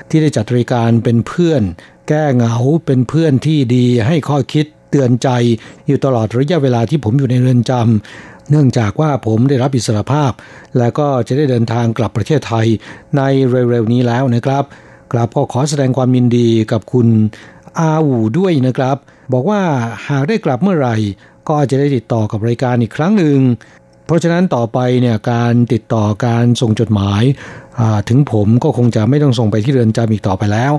[0.10, 1.62] ที่ได้จัดรายการเป็นเพื่อน
[2.10, 5.30] แก้เหงาเป็นเพื่อนที่ดีให้ข้อคิดเตือนใจ
[5.88, 10.32] อยู่ตลอดระยะเวลาที่ผมอยู่ในเรือนจำเนื่องจากว่าผมได้รับอิสรภาพ
[10.78, 12.68] และก็จะได้เดินทางกลับประเทศไทย
[13.18, 14.64] ในเร็วๆนี้แล้วนะครับ
[15.12, 17.08] กราบก็ขอแสดงความยินดีกับคุณ
[17.80, 18.98] อาวูด้วยนะครับ
[19.34, 19.62] บอกว่า
[20.10, 20.96] หากได้กลับเมื่อไหร่
[21.50, 23.40] ก็จะได้ติดต่อกับรายการอีกครั้งหนึ่ง
[24.06, 27.24] เพราะฉะนั้นต่อไปเนี่ยการติดต่อการส่งจดหมาย
[28.10, 30.74] ถึงผมก็คงจะไม่ต้องส่งไปที่เรือนจำอีกต่อไปแล้ว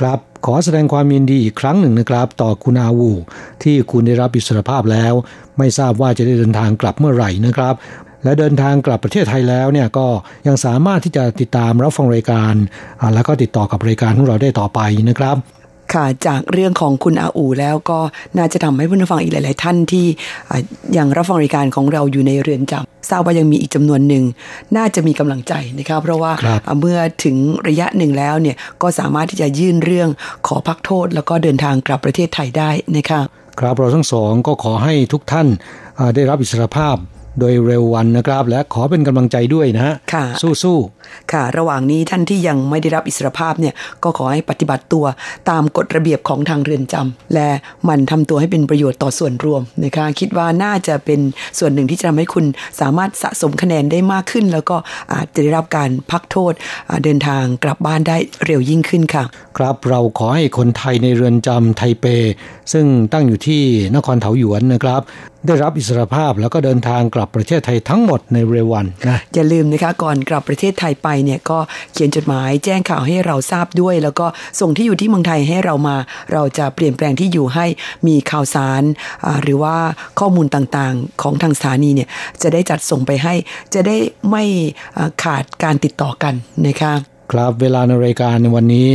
[0.00, 3.10] ครับขอแสดงความยินดีอีกครั้งหนึ่งนะครับ ต่อคุณอาวู
[3.62, 5.14] ที่คุณได้รับอิสรภาพแล้ว
[5.58, 7.74] ไม่ทราบว่าจะได้เดินทางกลับเมื่อไหร่นะครับ
[8.24, 10.06] และเดินทางกลับประเทศไทยแล้วเนี่ยก็
[10.46, 12.54] ยังสามารถที่จะติดตามรับฟังรายการ
[13.14, 14.80] แล้วก็ติดต่อกับรายการของเราได้ต่อไป
[15.10, 15.38] นะครับ
[15.94, 17.98] ค่ะจากเรื่องของคุณอาอูแล้วก็
[18.38, 20.06] น่าจะทำให้ผู้ฟังอีกหลาย ๆ ท่านที่
[20.98, 24.24] ยังรับฟังรายการของเราอยู่ในเรือนจำทราบว่ายังมีอีกจำนวนหนึ่ง
[24.76, 26.32] น่าจะมีกำลังใจนะครับเพราะว่า
[26.80, 27.36] เมื่อถึง
[27.68, 30.08] ระยะหนึ่งแล้วเนี่ยก็สามารถที่จะยื่นเรื่อง
[30.46, 33.26] ขอพักโทษ แล้วก็เดินทางกลับประเทศไทยได้นะครับ
[33.60, 35.48] ครับเราทั้งสองก็ขอให้ทุกท่าน
[36.14, 36.96] ได้รับอิสรภาพ
[37.38, 39.94] โดยเร็ววันนะครับ และขอเป็นกำลังใจด้วยนะฮะ
[40.42, 45.04] สู้ๆค่ะ ระหว่างนี้ท่านที่ยังไม่ได้รับอิสรภาพเนี่ยก็ขอให้ปฏิบัติตัว
[45.50, 47.48] ตามกฎระเบียบของทางเรือนจำและ
[47.88, 51.20] มันทำตัวให้เป็นประโยชน์ต่อส่วนรวมนะคะคิดว่าน่าจะเป็น
[51.58, 52.44] ส่วนหนึ่งที่จะทำให้คุณ
[52.80, 54.76] สามารถสะสมคะแนนได้มากขึ้น แล้วก็
[55.14, 56.52] อาจจะได้รับการพักโทษ
[57.04, 58.16] เดินทางกลับบ้านได้
[58.46, 59.24] เร็วยิ่งขึ้นค่ะ
[59.58, 62.06] ครับเราขอให้คนไทยในเรือนจำไทเป
[62.72, 63.62] ซึ่งตั้งอยู่ที่
[63.96, 65.02] นครเถาหยวนนะครับ
[65.46, 71.58] ได้รับอิสรภาพแล้วก็เดินทางกลับประเทศไทยทั้งหมดในเร็ววันนะอย่าลืมนะคะก่อนกลับประเทศไทยไปเนี่ยก็
[71.92, 74.26] เขียนจดหมายแจ้งข่าวให้เราทราบด้วย แล้วก็
[74.60, 75.96] ส่งที่อยู่ที่เมืองไทยให้เรามา
[76.32, 77.66] เราจะเปลี่ยนแปลงที่อยู่ให้
[78.06, 78.82] มีข่าวสาร
[79.42, 79.76] หรือว่า
[80.18, 82.08] ข้อมูลต่างๆของทางสถานีเนี่ย
[82.42, 83.34] จะได้จัดส่งไปให้
[83.74, 83.96] จะได้
[84.30, 84.44] ไม่
[85.22, 86.34] ขาดการติดต่อกัน
[86.66, 86.92] นะคะ
[87.32, 88.88] ครับเวลาในรายการในวันนี้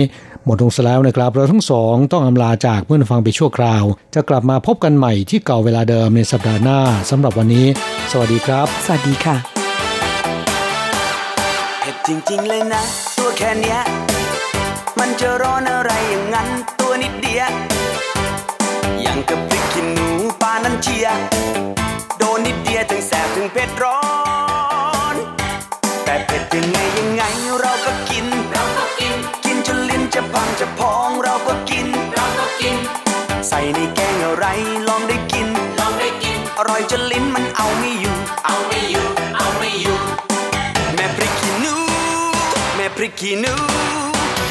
[0.48, 3.84] หมดลงซะแล้วนะครับเราทั้งสองต้องอำลาจากเพื่อนฟังไปชั่วคราว
[4.16, 6.80] จะกลับมาพบกันใหม่ที่เก่าเวลาเดิมในสัปดาห์หน้า
[7.10, 7.68] สำหรับวันนี้
[8.12, 9.36] สวัสดีครับ สวัสดีค่ะ
[11.80, 12.82] เผ็ดจริงๆเลยนะ
[13.18, 13.80] ตัวแค่เนี้ย
[15.00, 16.48] มันจะร้อนอะไรอย่างนั้น
[16.80, 17.52] ตัวนิดเดียว
[19.02, 20.10] อย่างกับพริกขี้หนู
[20.42, 21.08] ปานันเชีย
[22.18, 24.07] โดนนิดเดียวถึงแสบถึงเผ็ดร้อน
[33.68, 34.46] ใส่ในแกงอะไร
[34.88, 35.48] ลองได้กิน
[35.80, 39.98] ลองได้กิน อร่อยจนลิ้นมันเอาไม่อยู่ เอาไม่อยู่ เอาไม่อยู่
[40.96, 41.32] แม่พริก
[43.02, 43.54] ริกขี้หนู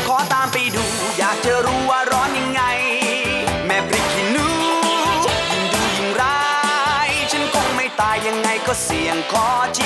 [0.06, 0.84] ขอตามไปดู
[1.18, 2.62] อยากจะรู้ว่าร้อนยังไง
[3.66, 4.46] แม่พริกขี้หนู
[5.52, 6.40] ยิ่งดูยิ่งร้า
[7.08, 9.78] ย ฉันคงไม่ตายยังไงก็เสี่ยงขอช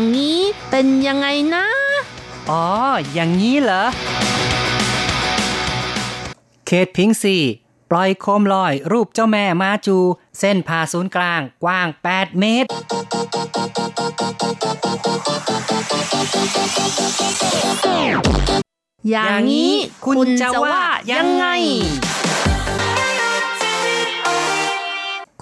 [0.00, 1.66] อย่างนี้เป็นยังไงนะ
[2.50, 2.66] อ๋อ
[3.12, 3.84] อย่างนี้เหรอ
[6.66, 7.36] เขตพิงซี
[7.90, 9.96] ปล่อยโคมลอยรูปเจ้าแม่มาจู
[10.38, 12.68] เส้นผ่าศูนย์กลางกว้าง 8 เมตร
[19.10, 20.80] อย่างนี้คุณจะว่า
[21.12, 21.46] ยังไง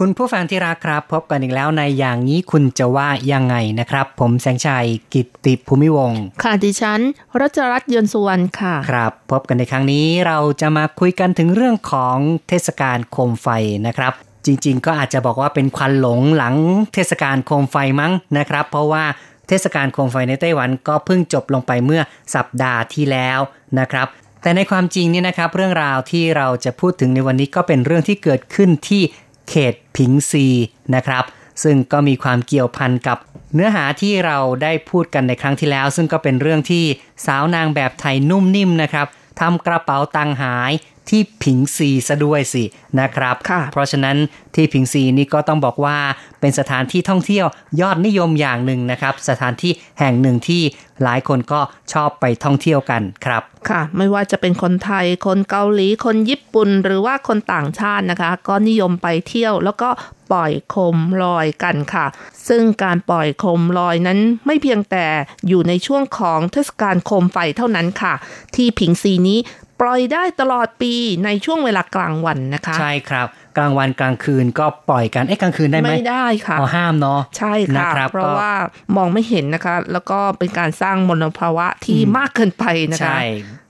[0.03, 7.01] คุณผู้ฟังที่รักครับ พบกันอีกแล้วในอย่างนี้คุณจะว่ายังไงนะครับ ผมแสงชัยกิตติภูมิวงศ์ค่ะดิฉัน
[7.41, 12.17] รัชรัตน์ยนต์สุวรรณค่ะ ครับ พบกันในครั้งนี้เราจะมาคุยกันถึงเรื่องของ
[12.49, 13.49] เทศกาลโคมไฟ
[13.87, 14.13] นะครับ
[14.47, 16.55] จริง ๆ ก็อาจจะบอกว่าเป็นควันหลงหลัง
[16.95, 19.05] เทศกาลโคมไฟมั้งนะครับ เพราะว่า
[19.49, 22.03] เทศกาลโคมไฟในไต้หวันก็เพิ่งจบลงไปเมื่อ
[22.35, 23.39] สัปดาห์ที่แล้ว
[23.79, 24.09] นะครับ
[24.43, 29.03] แต่ในความจริงเนี่ยนะครับ เรื่องราวที่เราจะพูดถึงในวันนี้ก็เป็นเรื่องที่เกิดขึ้นที่
[29.49, 30.47] เขตผิงซี
[30.95, 31.25] นะครับ
[31.63, 33.19] ซึ่งก็มีความเกี่ยวพันกับ
[33.55, 36.85] เนื้อหาที่เราได้พูดกันในครั้งที่แล้ว ซึ่งก็เป็นเรื่องที่
[37.27, 39.07] สาวนางแบบไทยนุ่มนิ่มนะครับ
[39.41, 40.73] ทำกระเป๋าตังหาย
[41.09, 42.65] ที่ผิงซีซะด้วยสิ
[43.01, 44.17] นะครับค่ะเพราะฉะนั้น
[44.55, 45.97] ที่ผิงซีนี่ก็ต้องบอกว่า
[46.41, 47.47] เป็นสถานที่ท่องเที่ยว
[47.81, 50.63] ยอดนิยมอย่างหนึ่งนะครับ สถานที่แห่งหนึ่งที่
[51.03, 51.61] หลายคนก็
[51.93, 59.89] ชอบไปท่องเที่ยวกันครับ ค่ะ ไม่ว่าจะเป็นคนไทย คนเกาหลี คนญี่ปุ่น หรือว่าคนต่างชาตินะคะ ก็นิยมไปเที่ยวแล้วก็
[60.33, 62.07] ปล่อยโคมลอยกันค่ะ
[62.49, 65.07] ซึ่งการปล่อยโคมลอยนั้นไม่เพียงแต่
[65.49, 68.15] อยู่ในช่วงของเทศกาลโคมไฟเท่านั้นค่ะ
[68.55, 69.39] ที่ผิงซีนี้
[69.81, 70.93] ปล่อยได้ตลอดปี
[71.25, 78.53] ในช่วงเวลากลางวันนะคะใช่ครับ กลางวันกลางคืนก็ปล่อยกันเอ๊ะกลางคืนได้ไหมไม่ได้ค่ะอ๋อห้ามเนาะใช่นะค่ะครับเพราะก็ว่า
[78.97, 83.21] มองไม่เห็นนะคะ แล้วก็เป็นการสร้างมลภาวะที่มากเกินไปนะคะ ใช่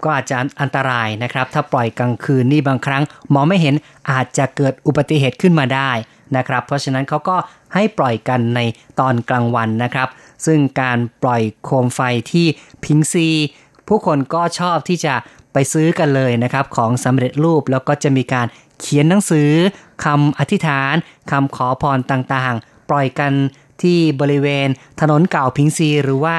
[0.05, 3.03] ก็อาจจะอันตรายนะครับ ถ้าปล่อยกลางคืนนี่บางครั้ง
[3.35, 3.75] มองไม่เห็น
[4.11, 5.91] อาจจะเกิดอุบัติเหตุขึ้นมาได้
[6.37, 7.37] นะครับ เพราะฉะนั้นเขาก็
[7.75, 8.61] ให้ปล่อยกันใน
[9.01, 10.09] ตอนกลางวันนะครับ
[10.47, 12.01] ซึ่งการปล่อยโคมไฟ
[12.33, 12.47] ที่
[12.85, 13.29] พิงซี
[13.89, 15.15] ผู้คนก็ชอบที่จะ
[15.61, 18.47] ไปซื้อกันเลยนะครับของสำเร็จรูปแล้วก็จะมีการ
[18.81, 19.51] เขียนหนังสือ
[20.05, 20.95] คำอธิษฐาน
[21.31, 23.33] คำขอพรต่างๆ ปล่อยกัน
[23.83, 24.69] ที่บริเวณ
[25.01, 26.37] ถนนเก่าพิงซีหรือว่า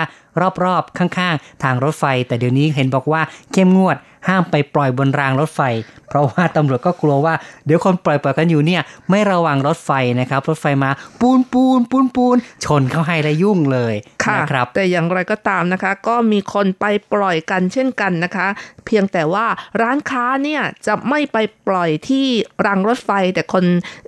[0.63, 5.62] รอบๆข้างๆ ทางรถไฟ แต่เดี๋ยวนี้เห็นบอกว่าเข้มงวด ห้ามไปปล่อยบนรางรถไฟ
[6.10, 7.34] เพราะว่าตำรวจก็กลัวว่า
[7.65, 18.47] เดี๋ยวคนปล่อยปล่อยกันอยู่เนี่ย ไม่ระวังรถไฟนะครับ รถไฟมาปูนปูนปูนปูนชนเข้าให้และยุ่งเลยค่ะนะครับแต่อย่างไรก็ตามนะคะ ก็มีคนไปปล่อยกันเช่นกันนะคะ
[18.86, 19.45] เพียงแต่ว่า
[19.82, 22.25] ร้านค้าเนี่ยจะไม่ไปปล่อยที่
[22.65, 23.63] รางรถไฟ แต่คน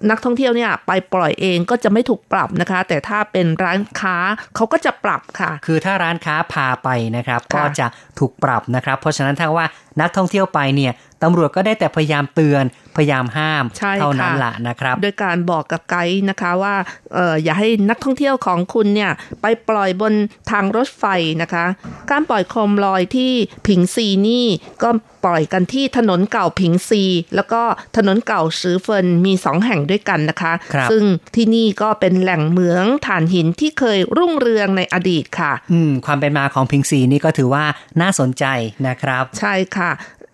[0.09, 4.15] นักท่องเที่ยวเนี่ยไปปล่อยเองก็จะไม่ถูกปรับนะคะ แต่ถ้าเป็นร้านค้า
[4.55, 7.87] เขาก็จะปรับค่ะ คือถ้าร้านค้าพาไปนะครับค่ะก็จะ
[8.19, 9.67] ถูกปรับนะครับ เพราะฉะนั้นถ้าว่า
[10.01, 12.63] นักท่องเที่ยวไปเนี่ย ตำรวจก็ได้แต่พยายามเตือน
[12.97, 16.75] พยายามห้ามใช่เท่านั้นค่ะละนะครับ โดยการบอกกับไกด์นะคะว่า
[17.13, 20.13] เอออย่าให้นักท่องเที่ยวของคุณเนี่ยไปปล่อยบน
[20.51, 21.05] ทางรถไฟ
[21.41, 21.65] นะคะ
[22.11, 23.31] การปล่อยโคมลอยที่
[23.67, 24.47] ผิงซีนี่
[24.83, 24.89] ก็
[25.25, 27.03] ปล่อยกันที่ถนนเก่าผิงซี
[27.35, 27.61] แล้วก็
[27.97, 31.03] ถนนเก่าซือเฟินมีสองแห่งด้วยกันนะคะครับซึ่ง
[31.35, 37.65] ที่นี่ก็เป็นแหล่งเหมืองถ่านหินที่เคยรุ่งเรืองในอดีตค่ะ อืมความเป็นมาของพิงซีนี่ก็ถือว่า
[38.01, 38.45] น่าสนใจ
[38.87, 39.91] นะครับ ใช่ค่ะ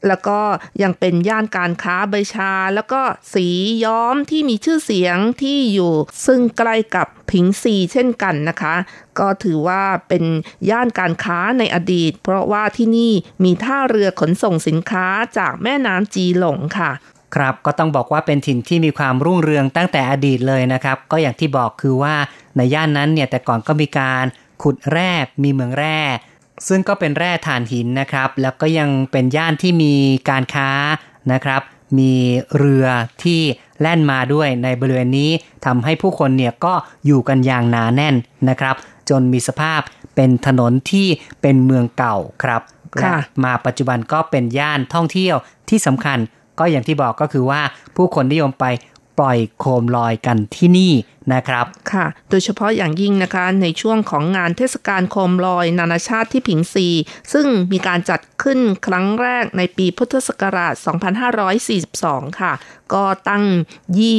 [0.08, 0.40] แล้วก็
[0.84, 3.02] ยังเป็นย่านการค้าใบชา แล้วก็
[3.34, 3.48] สี
[3.84, 5.94] ย้อมที่มีชื่อเสียงที่อยู่
[6.26, 8.76] ซึ่งใกล้กับผิงซีเช่นกันนะคะ
[9.20, 10.24] ก็ถือว่าเป็น
[10.70, 16.92] ย่านการค้าในอดีต เพราะว่าที่นี่มีท่าเรือขนส่งสินค้าจากแม่น้ำจีหลงค่ะ
[17.36, 22.16] ครับก็ต้องบอกว่าเป็นถิ่นที่มีความรุ่งเรืองตั้งแต่อดีตเลยนะครับ ก็อย่างที่บอกคือว่า
[22.58, 24.26] ในย่านนั้นเนี่ยแต่ก่อนก็มีการ
[24.64, 25.12] ขุดแร่
[25.44, 26.00] มีเมืองแร่
[26.68, 29.94] ซึ่งก็เป็นแร่ถ่านหินนะครับ แล้วก็ยังเป็นย่านที่มี
[30.30, 30.70] การค้า
[31.34, 31.62] นะครับ
[32.00, 32.14] มี
[32.58, 32.88] เรือ
[33.24, 33.42] ที่
[33.82, 35.32] แล่นมาด้วยในบริเวณนี้
[35.66, 36.74] ทำให้ผู้คนเนี่ยก็
[37.06, 38.16] อยู่กันอย่างหนาแน่น
[38.50, 38.76] นะครับ
[39.10, 39.82] จนมีสภาพ
[40.16, 41.08] เป็นถนนที่
[41.42, 42.62] เป็นเมืองเก่าครับ
[42.98, 45.36] และค่ะมาปัจจุบันก็เป็นย่านท่องเที่ยว
[45.70, 46.18] ที่สำคัญ
[46.60, 47.62] ก็อย่างที่บอกก็คือว่า
[47.96, 48.66] ผู้คนนิยมไป
[49.20, 50.94] ปล่อยโคมลอยกันที่นี่
[51.34, 56.88] นะครับ ค่ะ โดยเฉพาะอย่างยิ่งนะคะในช่วงของงานเทศกาลโคมลอย นานาชาติที่ผิงซี
[57.34, 60.74] ซึ่งมีการจัดขึ้นครั้งแรกในปีพุทธศักราช
[61.78, 62.54] 2542 ค่ะ
[62.94, 63.44] ก็ตั้ง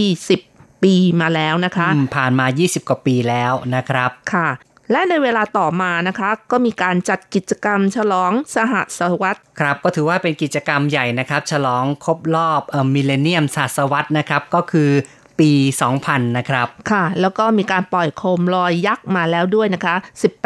[0.05, 4.49] 20 ปีมาแล้วนะคะอืมผ่านมา 20 กว่าปีแล้วนะครับ ค่ะ
[4.93, 14.91] และในเวลาต่อมานะคะ ก็มีการจัดกิจกรรมฉลองสหศตวรรษครับ ก็ถือว่าเป็นกิจกรรมใหญ่นะครับ ฉลองครบรอบเอ่อมิเลเนียมศตวรรษนะครับ ก็คือ
[15.39, 15.53] ปี
[15.95, 19.95] 2000 นะครับ ค่ะ แล้วก็มีการปล่อยโคมลอยยักษ์มาแล้วด้วยนะคะ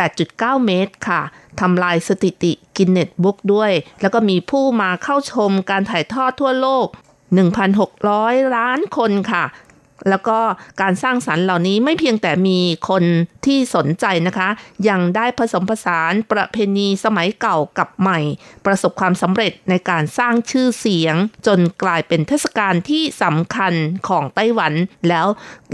[0.06, 1.20] 18.9 เมตรค่ะ
[1.60, 6.86] ทำลายสถิติกินเน็ตบุ๊กด้วย แล้วก็มีผู้มาเข้าชมการถ่ายทอดทั่วโลก
[7.72, 9.44] 1,600 ล้านคนค่ะ
[10.08, 10.38] แล้วก็
[10.82, 13.04] การสร้างสรรค์เหล่านี้ไม่เพียงแต่มีคน
[13.46, 14.48] ที่สนใจนะคะ
[14.88, 18.20] ยังได้ผสมผสานประเพณีสมัยเก่ากับใหม่
[18.66, 21.14] ประสบความสำเร็จในการสร้างชื่อเสียง
[21.46, 23.74] จนกลายเป็นเทศกาลที่สำคัญ
[24.08, 24.72] ของไต้หวัน
[25.08, 25.26] แล้ว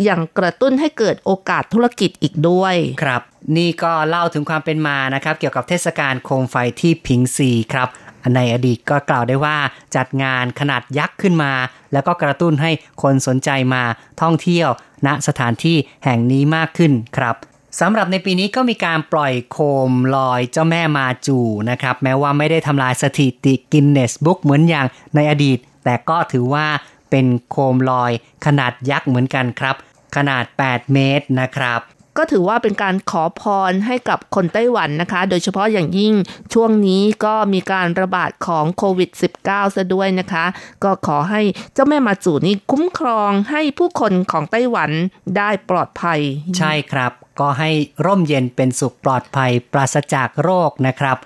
[0.09, 3.23] ยังกระตุ้นให้เกิดโอกาสธุรกิจอีกด้วยครับ
[3.57, 7.89] นี่ก็เล่าถึงความเป็นมานะครับ เกี่ยวกับเทศกาลโคมไฟที่พิงซีครับ
[8.35, 9.57] ในอดีตก็กล่าวได้ว่า
[9.97, 11.53] จัดงานขนาดยักษ์ขึ้นมา
[11.93, 12.71] แล้วก็กระตุ้นให้
[13.03, 13.83] คนสนใจมา
[14.23, 14.69] ท่องเที่ยว
[15.07, 17.37] ณสถานที่แห่งนี้มากขึ้นครับ
[17.81, 19.59] สำหรับในปีนี้ก็มีการปล่อยโค
[19.91, 21.39] มลอยเจ้าแม่มาจู
[21.71, 26.67] นะครับ แม้ว่าไม่ได้ทำลายสถิติกินเนสบุ๊กเหมือนอย่างในอดีต แต่ก็ถือว่า
[27.11, 28.13] เป็นโคมลอย
[28.47, 29.77] ขนาดยักษ์เหมือนกันครับ
[30.17, 31.81] ขนาด 8 เมตรนะครับ
[32.17, 36.15] ก็ถือว่าเป็นการขอพรให้กับคนไต้หวันนะคะ โดยเฉพาะอย่างยิ่ง
[36.55, 39.11] ช่วงนี้ก็มีการระบาดของโควิด
[39.45, 40.45] -19 ซะด้วยนะคะ
[40.85, 41.41] ก็ขอให้
[41.75, 44.91] เจ้าแม่มาจูนี่คุ้มครองให้ผู้คนของไต้หวัน
[45.37, 46.21] ได้ปลอดภัย
[46.59, 47.71] ใช่ครับ ก็ให้
[48.07, 51.19] ร่มเย็นเป็นสุขปลอดภัย ปราศจากโรคนะครับ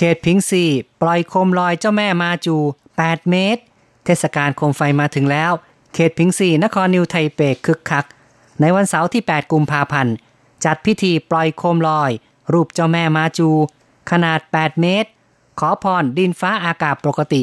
[0.00, 0.64] เขตพิงซี
[1.02, 2.56] ปล่อยโคมลอยเจ้าแม่มาจู
[2.94, 3.62] 8 เมตร
[4.04, 5.52] เทศกาลโคมไฟมาถึงแล้ว
[5.94, 8.04] เขตพิงซีนครนิวไทเปคึกคัก
[8.60, 10.14] ในวันเสาร์ที่ 8 กุมภาพันธ์
[10.64, 12.10] จัดพิธีปล่อยโคมลอย
[12.52, 13.48] รูปเจ้าแม่มาจู
[14.10, 15.08] ขนาด 8 เมตร
[15.60, 17.42] ขอพรดินฟ้าอากาศปกติ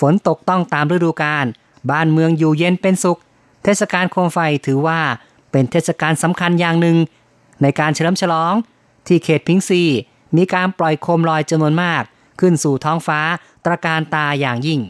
[0.00, 1.46] ฝนตกต้องตามฤดูกาล
[1.90, 3.20] บ้านเมืองอยู่เย็นเป็นสุข
[3.64, 5.00] เทศกาลโคมไฟถือว่า
[5.50, 6.96] เป็นเทศกาลสำคัญอย่างหนึ่ง
[7.62, 8.54] ในการเฉลิมฉลอง
[9.06, 9.82] ที่เขตพิงซี
[10.36, 12.02] มีการปล่อยโคมลอยจำนวนมาก
[12.40, 13.20] ขึ้นสู่ท้องฟ้า
[13.64, 14.80] ตระการตาอย่างยิ่ง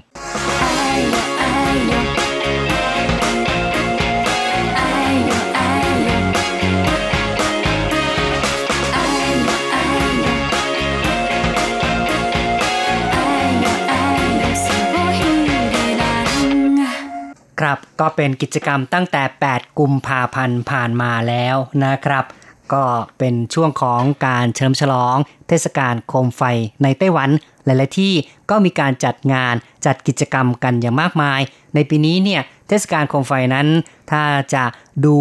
[17.60, 22.24] ครับก็เป็นกิจกรรมตั้งแต่ 8 กุมภาพันธ์ผ่านมาแล้วนะครับ
[22.72, 22.84] ก็
[23.18, 25.16] เป็นช่วงของการเฉลิมฉลอง
[25.48, 26.42] เทศกาลโคมไฟ
[26.82, 27.30] ในไต้หวัน
[27.64, 28.12] หลายๆที่
[28.50, 29.54] ก็มีการจัดงาน
[29.86, 31.40] จัดกิจกรรมกันอย่างมากมาย
[31.74, 33.66] ในปีนี้เนี่ยเทศกาลโคมไฟนั้น
[34.10, 34.22] ถ้า
[34.54, 34.64] จะ
[35.04, 35.16] ดู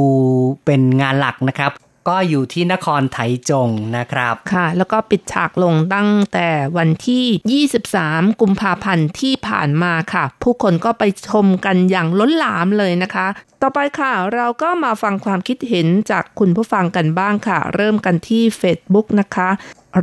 [0.66, 1.72] เป็นงานหลักนะครับ
[2.10, 3.18] ก็อยู่ที่นครไถ
[3.50, 7.66] จงนะครับ ค่ะ แล้วก็ปิดฉากลงตั้งแต่วันที่
[8.06, 13.28] 23 กุมภาพันธ์ที่ผ่านมาค่ะ ผู้คนก็ไปชมกันอย่างล้นหลามเลยนะคะ
[13.62, 19.50] ต่อไปค่ะ เราก็มาฟังความคิดเห็นจากคุณผู้ฟังกันบ้างค่ะ เริ่มกันที่ Facebook นะคะ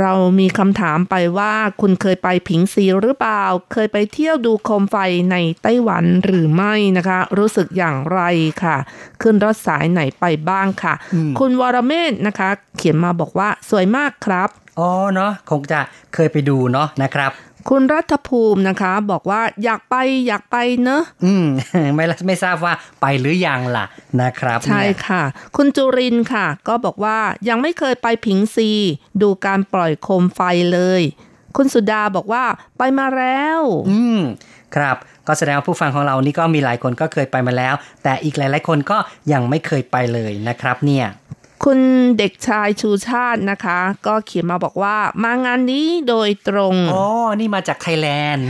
[0.01, 4.97] เรามีคำถามไปว่าคุณเคยไปผิงซีหรือเปล่า เคยไปเที่ยวดูโคมไฟ
[5.31, 8.21] ในไต้หวันหรือไม่นะคะ รู้สึกอย่างไร
[8.63, 8.77] ค่ะ
[9.23, 10.95] ขึ้นรถสายไหนไปบ้างค่ะ
[11.39, 15.81] คุณวรเมธนะคะ เขียนมาบอกว่าสวยมากครับ อ๋อเนาะคงจะ
[16.15, 17.31] เคยไปดูเนาะนะครับ
[17.71, 19.95] คุณรัฐภูมินะคะ บอกว่าอยากไป
[20.27, 21.47] อยากไปเนอะอืม
[21.95, 23.85] ไม่ละไม่ทราบว่าไปหรือยังล่ะ
[24.21, 25.23] นะครับ ใช่เนี่ยค่ะ
[25.57, 28.71] คุณจุรินทร์ค่ะ ก็บอกว่ายังไม่เคยไปผิงซี
[29.23, 30.41] ดูการปล่อยโคมไฟ
[30.73, 31.03] เลย
[31.57, 32.45] คุณสุดาบอกว่า
[32.79, 33.61] ไปมาแล้ว
[33.91, 34.21] อืม
[34.77, 34.97] ครับ
[35.27, 38.99] ก็แสดงว่าผู้ฟังของเรานี่ก็มีหลายคนก็เคยไปมาแล้ว แต่อีกหลาย ๆ คนก็
[39.33, 41.07] ยังไม่เคยไปเลยนะครับเนี่ย
[41.65, 41.79] คุณ
[42.19, 47.05] เด็กชายชูชาตินะคะ ก็เขียนมาบอกว่ามางานนี้โดยตรงอ๋อ
[47.41, 48.47] นี่มาจากไทยแลนด์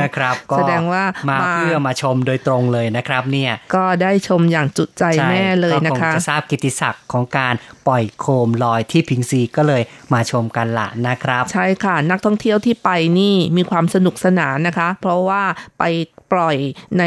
[0.00, 7.54] นะครับ ก็แสดงว่ามามาเพื่อมาชมโดยตรงเลยนะครับเนี่ยก็ได้ชมอย่างจุใจใช่แม่เลยนะก็คะงจะทราบกิตติศักดิ์ของการ
[7.86, 9.82] ปล่อยโคมลอยที่พิงซีก็เลย
[10.12, 15.42] มาชมกันละนะครับ ใช่ค่ะ นักท่องเที่ยวที่ไปนี่มีความสนุกสนานนะคะ เพราะว่า
[15.78, 15.84] ไป
[16.32, 16.56] ปล่อย
[16.98, 17.04] ใน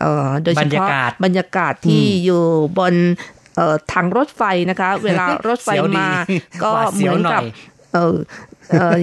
[0.00, 2.44] เอ่อโดยเฉบรรยาพาะกาศบรรยากาศที่อืมอยู่
[2.78, 3.41] บนเอ่อ
[3.92, 6.08] ทางรถไฟนะคะ เวลารถไฟเสียวดีมา
[6.62, 7.42] ก็หวาดเหเสีมืยวอนหน่อยกับ
[7.94, 8.16] เออ
[8.70, 8.96] เอ่อ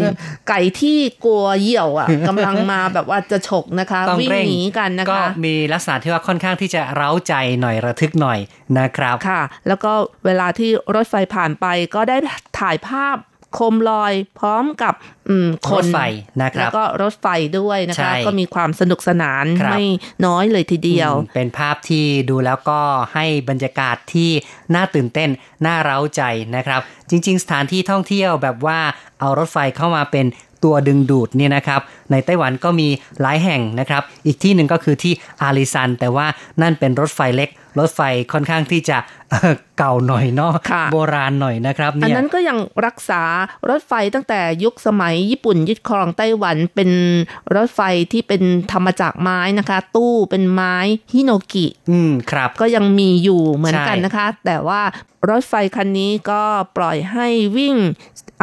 [0.49, 8.39] ไก่ที่กลัวเหยี่ยวอะกำลังมาแบบว่าจะฉกนะคะต้องวิ่งเร่งหนีกันนะก็คะมีลักษณะที่ว่าค่อนข้างที่จะเร้าใจหน่อยระทึกหน่อย
[8.79, 9.91] นะครับค่ะ แล้วก็
[10.25, 12.17] เวลาที่รถไฟผ่านไปก็ได้
[12.59, 13.15] ถ่ายภาพ
[13.53, 14.93] โคมลอยพร้อมกับ
[15.29, 15.97] อืมครนถไฟ
[16.41, 17.27] นะคแล้รัวบก็รถไฟ
[17.59, 19.85] ด้วยนะใช่คะก็มีความสนุกสนานครับไม่
[20.25, 22.79] น้อยเลยทีเดียวอืมเป็นภาพที่ดูแล้วก็
[23.13, 24.31] ให้บรรยากาศที่
[24.75, 25.29] น่าตื่นเต้น
[25.65, 26.21] น่าเร้าใจ
[26.55, 28.79] นะครับ จริง ๆ สถานที่ท่องเที่ยวแบบว่า
[29.19, 30.25] เอารถไฟเข้ามาเป็น
[30.63, 31.81] ตัวดึงดูดเนี่ยนะครับ
[32.11, 32.87] ในไต้หวันก็มี
[33.21, 36.25] หลายแห่งนะครับ อีกที่หนึ่งก็คือที่อาริซัน แต่ว่า
[36.61, 37.49] นั่นเป็นรถไฟเล็ก
[37.79, 38.01] รถไฟ
[38.33, 38.97] ค่อนข้างที่จะ
[39.29, 43.23] เอ่อเก่าหน่อยเนาะค่ะโบราณหน่อยนะครับอันเนี่ยนั้นก็ยังรักษา
[43.69, 46.89] รถไฟตั้งแต่ยุคสมัยญี่ปุ่นยึดครองไต้หวันเป็น
[47.55, 47.81] รถไฟ
[48.11, 48.41] ที่เป็น
[48.71, 50.75] ทำมาจากไม้นะคะ ตู้เป็นไม้
[51.13, 54.81] ฮิโนกิ อืมครับ ก็ยังมีอยู่เหมือนกันใช่นะคะ แต่ว่า
[55.29, 56.41] รถไฟคันนี้ก็
[56.77, 57.75] ปล่อยให้วิ่ง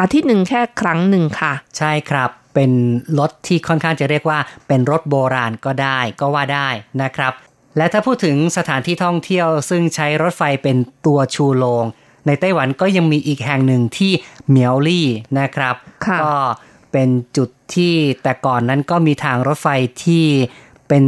[0.01, 2.71] อาทิตย์หนึ่งแค่ครั้งหนึ่งค่ะ ใช่ครับเป็น
[3.19, 4.39] รถที่ค่อนข้างจะเรียกว่า
[4.69, 6.69] เป็นรถโบราณก็ได้ก็ว่าได้
[7.03, 7.33] นะครับ
[7.77, 10.77] และถ้าพูดถึงสถานที่ท่องเที่ยว ซึ่งใช้รถไฟเป็น
[11.07, 11.85] ตัวชูโรง
[12.27, 14.13] ในไต้หวันก็ยังมีอีกแห่งหนึ่งที่
[14.49, 15.07] เหมียวลี่
[15.39, 15.75] นะครับ
[16.07, 16.37] ค่ะก็
[16.93, 19.69] เป็นจุดที่แต่ก่อนนั้นก็มีทางรถไฟ
[20.05, 20.25] ที่
[20.89, 21.05] เป็น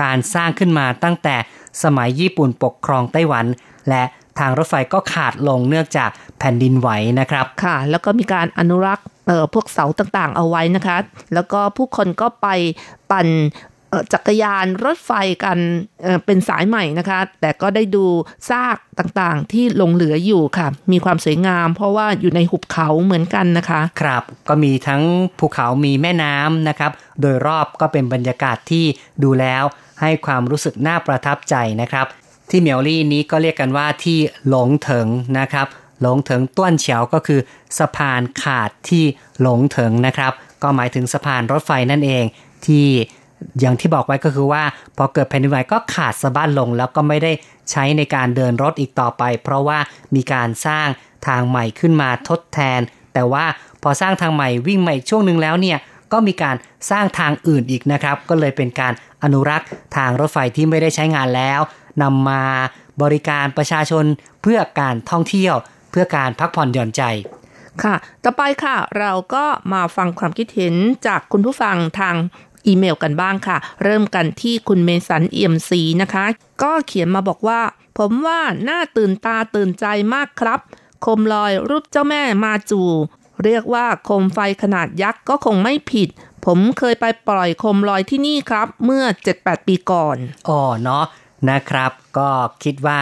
[0.00, 1.36] การสร้างขึ้นมาตั้งแต่
[1.82, 3.46] สมัยญี่ปุ่นปกครองไต้หวัน
[3.88, 4.02] และ
[4.38, 6.88] ทางรถไฟก็ขาดลงเนื่องจากแผ่นดินไหว
[7.20, 10.96] นะครับ ค่ะ แล้วก็มีการอนุรักษ์เอ่อพวกเสาต่างๆ เอาไว้นะคะ
[11.34, 12.46] แล้วก็ผู้คนก็ไป
[13.10, 13.28] ปั่น
[13.90, 15.12] เอ่อจักรยานรถไฟ
[15.44, 15.58] กัน
[16.02, 18.04] เอ่อเป็นสายใหม่นะคะ แต่ก็ได้ดู
[18.50, 25.02] ซากต่างๆ ที่หลงเหลืออยู่ค่ะ มีความสวยงาม เพราะว่าอยู่ในหุบเขาเหมือนกันนะคะ ครับ ก็มีทั้ง
[25.38, 28.84] ภูเขามีแม่น้ำนะครับ โดยรอบก็เป็นบรรยากาศที่
[29.22, 29.64] ดูแล้ว
[30.00, 32.06] ให้ความรู้สึกน่าประทับใจนะครับ
[32.54, 35.06] ที่เหมียวลี่นี้ก็เรียกกันว่าที่หลงเถิง
[35.38, 35.66] นะครับ
[36.00, 37.40] หลงเถิงต้วนเฉียวก็คือ
[37.78, 39.04] สะพานขาดที่
[39.40, 40.32] หลงเถิงนะครับ
[40.62, 42.24] ก็หมายถึงสะพานรถไฟนั่นเอง
[42.66, 42.86] ที่
[43.60, 44.64] อย่างที่บอกไว้ก็คือว่า
[44.96, 47.32] พอเกิดแผ่นดินไหวก็ขาดสะบั้นลง แล้วก็ไม่ได้
[47.70, 49.78] ใช้ในการเดินรถอีกต่อไป เพราะว่า
[50.14, 50.88] มีการสร้าง
[51.26, 52.80] ทางใหม่ขึ้นมาทดแทน
[53.14, 53.44] แต่ว่า
[53.82, 55.78] พอสร้างทางใหม่วิ่งมาอีกช่วงหนึ่งแล้วเนี่ย
[56.12, 56.56] ก็มีการ
[56.90, 58.92] สร้างทางอื่นอีกนะครับ ก็เลยเป็นการ
[59.22, 61.60] อนุรักษ์ทางรถไฟที่ไม่ได้ใช้งานแล้ว
[62.02, 62.44] นำมา
[63.02, 64.04] บริการประชาชน
[64.42, 65.54] เพื่อการท่องเที่ยว
[65.90, 67.02] เพื่อการพักผ่อนหย่อนใจ
[67.82, 70.74] ค่ะ ต่อไปค่ะ เราก็มาฟังความคิดเห็น
[71.06, 72.16] จากคุณผู้ฟังทาง
[72.66, 76.24] อีเมลกันบ้างค่ะ เริ่มกันที่คุณเมสันเอี่ยมศรีนะคะ
[76.62, 77.60] ก็เขียนมาบอกว่า
[77.98, 80.60] ผมว่าน่าตื่นตาตื่นใจมากครับ
[81.00, 82.82] โคมลอยรูปเจ้าแม่มาจู
[83.44, 86.08] เรียกว่าโคมไฟขนาดยักษ์ก็คงไม่ผิด
[86.46, 89.04] ผมเคยไปปล่อยโคมลอยที่นี่ครับ เมื่อ
[89.36, 90.16] 7-8 ปีก่อน
[90.48, 91.04] อ๋อเนาะ
[91.50, 92.28] นะครับ ก็
[92.64, 93.00] คิดว่า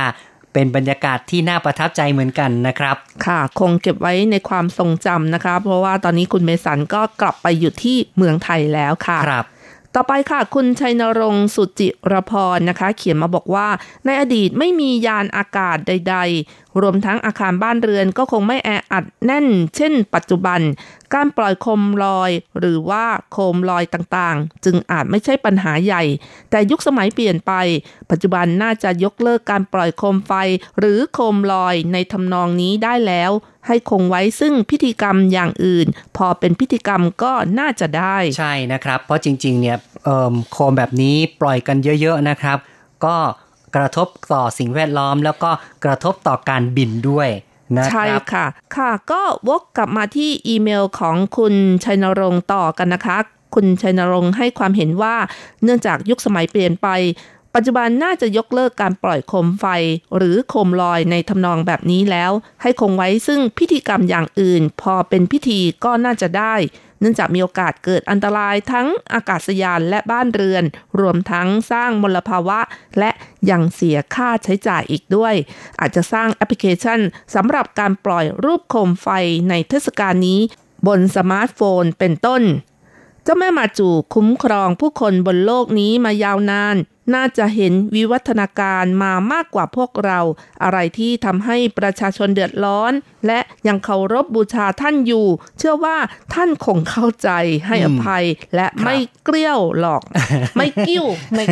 [0.52, 9.46] เป็นบรรยากาศที่น่าประทับใจเหมือนกันนะครับ ค่ะ คงเก็บไว้ในความทรงจำนะคะ เพราะว่าตอนนี้คุณเมสันก็กลับไปอยู่ที่เมืองไทยแล้วค่ะครับ
[9.96, 13.68] ต่อไปค่ะ คุณชัยนรงค์สุจิรพรนะคะ เขียนมาบอกว่า
[14.04, 16.16] ในอดีตไม่มียานอากาศใด
[16.48, 20.60] ๆ รวมทั้งอาคารบ้านเรือนก็คงไม่แออัดแน่น เช่น ปัจจุบัน
[21.14, 26.02] การปล่อยโคมลอย หรือว่าโคมลอยต่างๆ จึงอาจไม่ใช่ปัญหาใหญ่
[26.50, 27.52] แต่ยุคสมัยเปลี่ยนไป
[28.10, 30.32] ปัจจุบันน่าจะยกเลิกการปล่อยโคมไฟ
[30.78, 33.30] หรือโคมลอยในทำนองนี้ได้แล้ว
[33.66, 35.86] ให้คงไว้ซึ่งพิธีกรรมอย่างอื่น
[36.16, 42.58] พอเป็นพิธีกรรมก็น่าจะได้ใช่นะครับ เพราะจริงๆเนี่ยเอิ่มโคมแบบนี้ปล่อยกันเยอะ ๆนะครับ
[43.04, 43.16] ก็
[43.76, 45.50] กระทบต่อสิ่งแวดล้อม แล้วก็
[45.84, 47.28] กระทบต่อการบินด้วย
[47.78, 48.46] นะคใช่รับค่ะ
[48.76, 51.54] ค่ะก็วกกลับมาที่อีเมลของคุณ
[51.84, 53.16] ชัยนรงค์ต่อกันนะคะ
[53.54, 55.16] คุณชัยนรงค์ให้ความเห็นว่า
[55.62, 56.88] เนื่องจากยุคสมัยเปลี่ยนไป
[57.54, 59.66] ปัจจุบันน่าจะยกเลิกการปล่อยโคมไฟ
[60.16, 62.32] หรือโคมลอยในทำนองแบบนี้แล้ว
[62.62, 66.54] ให้คงไว้ซึ่งพิธีกรรมอย่างอื่น พอเป็นพิธีก็น่าจะได้
[67.00, 70.64] เนื่องจากมีโอกาสเกิดอันตรายทั้งอากาศยานและบ้านเรือน
[71.00, 72.60] รวมทั้งสร้างมลภาวะ
[72.98, 73.10] และ
[73.50, 75.34] ยังเสียค่าใช้จ่ายอีกด้วย
[75.80, 77.00] อาจจะสร้างแอปพลิเคชัน
[77.34, 79.08] สำหรับการปล่อยรูปโคมไฟ
[79.48, 80.40] ในเทศกาลนี้
[80.86, 82.42] บนสมาร์ทโฟนเป็นต้น
[83.24, 86.76] เจ้าแม่มาจูคุ้มครองผู้คนบนโลกนี้มายาวนาน
[87.14, 90.20] น่าจะเห็นวิวัฒนาการมามากกว่าพวกเรา
[90.62, 92.92] อะไรที่ทำให้ประชาชนเดือดร้อน
[93.26, 95.26] และยังเคารพบบูชาท่านอยู่
[95.58, 95.96] เชื่อว่า
[96.34, 97.30] ท่านคงเข้าใจ
[97.66, 100.02] ให้อภัยและไม่เกลี้ยวหรอก
[100.56, 101.04] ไม่กิ้ว
[101.34, 101.44] ไม่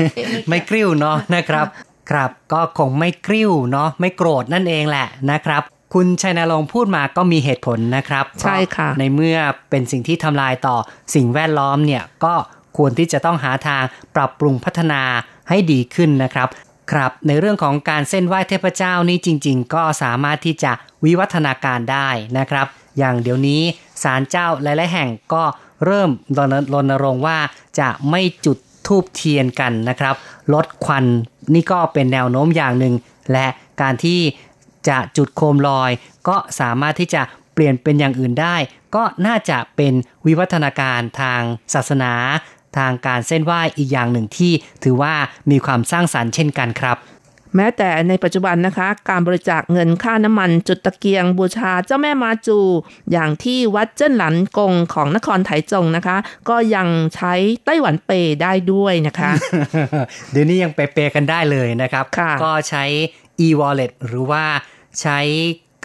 [0.48, 1.66] ไม่กิ้วเนาะนะครับ
[2.10, 5.62] ครับ ก็คงไม่กิ้วเนาะไม่โกรธนั่นเองแหละนะครับ
[5.94, 9.38] คุณชัยนรงค์พูดมาก็มีเหตุผลนะครับ ใช่ค่ะ ในเมื่อ
[9.70, 10.76] เป็นสิ่งที่ทำลายต่อ
[11.14, 12.34] สิ่งแวดล้อมเนี่ยก็
[12.76, 13.82] ควรที่จะต้องหาทาง
[14.16, 15.02] ปรับปรุงพัฒนา
[15.48, 16.48] ให้ดีขึ้นนะครับ
[16.92, 20.72] ครับ ในเรื่องของการเส้นไหว้เทพเจ้านี่จริง ๆ ก็สามารถที่จะ
[21.04, 22.08] วิวัฒนาการได้
[22.38, 22.66] นะครับ
[22.98, 23.60] อย่างเดี๋ยวนี้
[24.02, 25.44] ศาลเจ้าหลายๆแห่งก็
[25.84, 27.38] เริ่มรณรณรงค์ว่า
[27.78, 30.14] จะไม่จุดทูบเทียนกันนะครับ
[30.54, 31.04] ลดควัน
[31.54, 32.94] นี่ก็เป็นแนวโน้มอย่างหนึ่ง
[33.32, 33.46] และ
[33.82, 34.20] การที่
[34.88, 35.90] จะจุดโคมลอย
[36.28, 37.22] ก็สามารถที่จะ
[37.54, 38.56] เปลี่ยนเป็นอย่างอื่นได้
[38.94, 39.94] ก็น่าจะเป็น
[40.26, 41.42] วิวัฒนาการทาง
[41.74, 42.12] ศาสนา
[42.78, 44.52] ทางการเส้นไหว้อีกอย่างหนึ่งที่
[44.84, 45.14] ถือว่า
[45.50, 46.98] มีความสร้างสรรค์เช่นกันครับ
[47.56, 52.58] แม้แต่ในปัจจุบันนะคะ การบริจาคเงินค่าน้ำมันจุดตะเกียงบูชาเจ้าแม่มาจู
[53.12, 56.16] อย่างที่วัดเจิ้นหลันกงของนครไถจงนะคะ
[56.48, 57.34] ก็ยังใช้
[57.64, 59.30] ไต้หวันเปย์ได้ด้วยนะคะ
[60.32, 62.84] เดี๋ยวนี้ยังเปย์ๆกันได้เลยนะครับค่ะก็ใช้
[63.46, 64.44] e-wallet หรือว่า
[65.00, 65.18] ใช้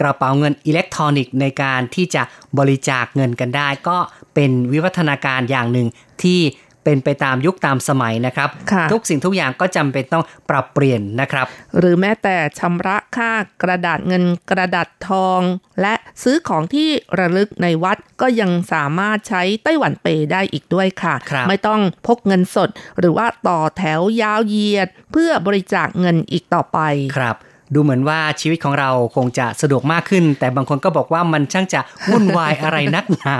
[0.00, 2.22] กระเป๋าเงินอิเล็กทรอนิกส์ในการที่จะ
[2.58, 3.98] บริจาคเงินกันได้ ก็
[4.34, 5.88] เป็นวิวัฒนาการอย่างหนึ่ง
[6.22, 6.40] ที่
[6.84, 11.46] เป็นไปตามยุคตามสมัยนะครับค่ะทุกสิ่งทุกอย่างก็จำเป็นต้องปรับเปลี่ยนนะครับ
[11.78, 13.32] หรือแม้แต่ชำระค่า
[13.62, 15.40] กระดาษเงินกระดาษทอง
[15.80, 16.88] และซื้อของที่
[17.18, 26.78] ระลึกในวัดก็ยังสามารถใช้ไต้หวันเปย์ได้อีกด้วยค่ะครับไม่ต้องพกเงินสด หรือว่าต่อแถวยาวเหยียด เพื่อบริจาคเงินอีกต่อไป
[27.18, 27.36] ครับ
[27.74, 33.36] ดูเหมือนว่าชีวิตของเราคงจะสะดวกมากขึ้น แต่บางคนก็บอกว่ามันช่างจะวุ่นวายอะไรนักหนา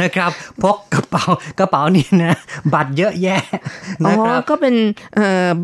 [0.00, 0.30] นะครับ
[0.62, 1.24] พกกระเป๋า
[1.58, 2.34] กระเป๋านี่นะ
[2.74, 3.42] บัตรเยอะแยะ
[4.08, 4.74] นะครับก็เป็น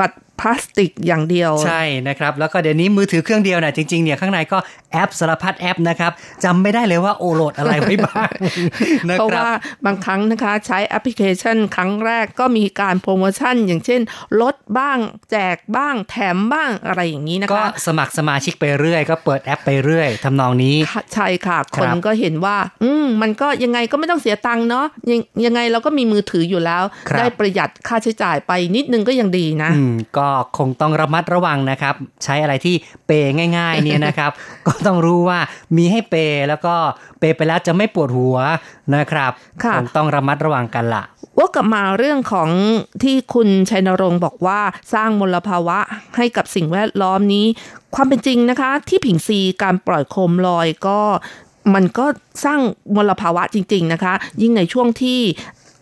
[0.01, 4.59] บัตรพลาสติกอย่างเดียว ใช่นะครับ แล้วก็เดี๋ยวนี้มือถือเครื่องเดียวนะจริงๆเนี่ยข้างในก็
[4.93, 6.12] แอปสารพัดแอปนะครับ
[6.45, 8.30] จำไม่ได้เลยว่าโอโหลดอะไรไว้บ้าง
[9.09, 9.55] นะเพราะครับว่า
[9.87, 14.01] บางครั้งนะคะใช้แอปพลิเคชันครั้งแรกก็มีการโปรโมชั่น อย่างเช่น
[14.41, 14.99] ลดบ้าง
[15.30, 29.95] แจกบ้างแถมบ้างอะไรอย่างนี้นะก็คะสมัครสมาชิกไปเรื่อย ก็เปิดแอปไปเรื่อยทำนองนี้ค่ะใช่ค่ะคครับนก็เห็นว่า อืมมันก็ยังไงก็ไม่ต้องเสียตังค์เนาะยังยังไงเราก็มีมือถืออยู่แล้วครับได้ประหยัดค่าใช้จ่ายไปนิดนึงก็ยังดีนะอืม
[30.25, 31.95] ก็คงต้องระมัดระวังนะครับ
[32.25, 32.75] ใช้อะไรที่
[33.07, 34.31] เปย์ง่ายๆเนี่ยนะครับ
[34.66, 35.39] ก็ต้องรู้ว่า
[35.77, 36.75] มีให้เปย์แล้วก็
[37.18, 38.37] เปย์ไปแล้วจะไม่ปวดหัว
[38.97, 39.33] นะครับ
[39.64, 41.03] ค่ะคงต้องระมัดระวังกันละ
[41.39, 42.51] ว่ากลับมาเรื่องของ
[43.03, 44.61] ที่คุณชัยนรงค์บอกว่า
[44.95, 45.79] สร้างมลภาวะ
[46.16, 47.47] ให้กับสิ่งแวดล้อมนี้
[47.95, 51.01] ความเป็นจริงนะคะ ที่ผิงซีการปล่อยโคมลอยก็
[51.75, 52.07] มันก็
[52.45, 52.61] สร้าง
[52.97, 55.20] มลภาวะจริง ๆนะคะ ยิ่งในช่วงที่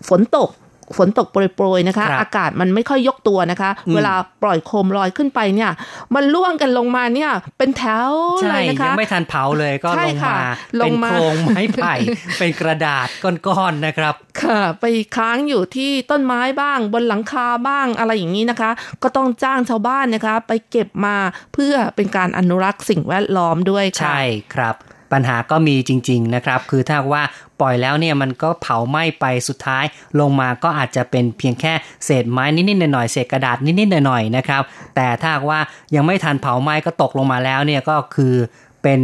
[0.08, 0.48] ฝนตก
[0.96, 5.70] ฝนตกโปรยๆนะคะครับอากาศมันไม่ค่อยยกตัวนะคะอืมเวลาปล่อยโคมลอยขึ้นไปเนี่ย
[6.14, 8.12] มันล่วงกันลงมาเนี่ย เป็นแถว
[8.42, 10.46] ใช่เลยนะคะยังไม่ทันเผาเลยก็ใช่ลงค่ะมา
[10.80, 11.94] ลเป็งนมาโครงไม้ไผ่
[12.38, 14.84] เป็นกระดาษก้อนๆนะครับ ค่ะ ไป
[15.16, 18.70] ค้างอยู่ที่ต้นไม้บ้าง บนหลังคาบ้างอะไรอย่างนี้นะคะ
[19.02, 21.16] ก็ต้องจ้างชาวบ้านนะคะ ไปเก็บมา
[21.54, 24.22] เพื่อเป็นการอนุรักษ์สิ่งแวดล้อมด้วยค่ะใช่
[24.54, 24.76] ครับ
[25.12, 27.22] ปัญหาก็มีจริง ๆนะครับ คือถ้าหากว่า
[27.60, 29.84] ปล่อยแล้วเนี่ยมันก็เผาไหม้ไปสุดท้าย
[30.20, 31.72] ลงมาก็อาจจะเป็นเพียงแค่
[32.04, 34.62] เศษไม้นิดๆหน่อยๆเศษกระดาษนิดๆหน่อยๆนะครับ
[34.96, 35.60] แต่ถ้าหากว่า
[35.94, 38.34] ยังไม่ทันเผาไหม้ก็ตกลงมาแล้วเนี่ยก็คือ
[38.82, 39.02] เป็น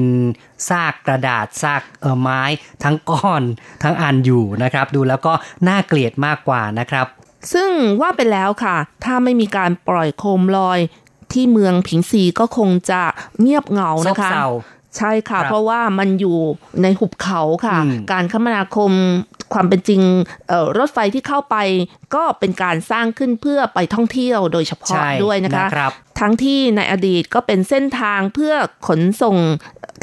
[0.68, 2.42] ซากกระดาษซากเออไม้
[2.84, 3.42] ทั้งก้อน
[3.82, 5.32] ทั้งอันอยู่นะครับ ดูแล้วก็
[5.68, 7.06] น่าเกลียดมากกว่านะครับ
[7.52, 10.78] ซึ่งว่าไปแล้วค่ะ ถ้าไม่มีการปล่อยโคมลอย
[11.32, 13.02] ที่เมืองผิงซีก็คงจะ
[13.40, 14.46] เงียบเหงาซบนะคะเซา
[14.96, 16.38] ใช่ค่ะครับเพราะว่ามันอยู่
[16.82, 18.92] ในหุบเขาค่ะอืมการคมนาคม
[19.52, 20.02] ความเป็นจริง
[20.48, 21.56] เอ่อรถไฟที่เข้าไป
[22.14, 28.54] ก็เป็นการสร้างขึ้นเพื่อไปท่องเที่ยวโดยเฉพาะใช่ด้วยนะคะนะครับทั้งที่ในอดีตก็เป็นเส้นทางเพื่อ
[28.88, 29.36] ขนส่ง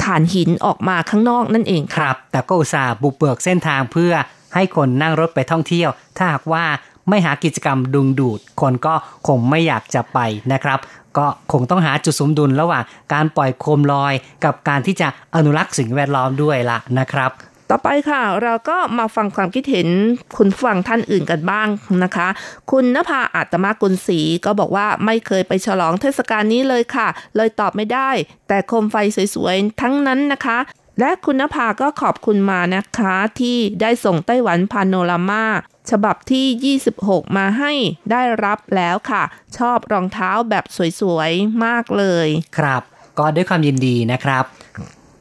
[0.04, 4.12] ถ่านหินออกมาข้างนอกนั่นเองคค่ะรับ แต่ก็อุตส่าห์บุกเบิกเส้นทางเพื่อ
[4.54, 6.64] ให้คนนั่งรถไปท่องเที่ยว ถ้าหากว่า
[7.08, 8.94] ไม่หากิจกรรมดึงดูด คนก็
[9.26, 10.18] คงไม่อยากจะไป
[10.52, 10.78] นะครับ
[11.18, 14.14] ก็คงต้องหาจุดสมดุลระหว่างการปล่อยโคมลอย
[14.44, 17.32] กับการที่จะอนุรักษ์สิ่งแวดล้อมด้วยละนะครับ
[17.70, 19.88] ต่อไปค่ะ เราก็มาฟังความคิดเห็น
[20.36, 21.68] คุณฟังท่านอื่นกันบ้าง
[22.04, 22.28] นะคะ
[22.70, 28.10] คุณนภาอาตมากุลศรีก็บอกว่าไม่เคยไปฉลองเทศกาลนี้เลยค่ะ เลยตอบไม่ได้
[28.48, 28.96] แต่โคมไฟ
[29.34, 30.58] สวยๆ ทั้งนั้นนะคะ
[31.00, 35.44] และคุณนภาก็ขอบคุณมานะคะที่ได้ส่งไต้หวันพาโนรามา
[35.90, 37.72] ฉบับที่ 26 มาให้
[38.10, 39.22] ได้รับแล้วค่ะ
[39.58, 40.64] ชอบรองเท้าแบบ
[41.00, 42.28] สวยๆ มากเลย
[42.58, 42.82] ครับ
[43.18, 44.44] ก็ด้วยความยินดีนะครับ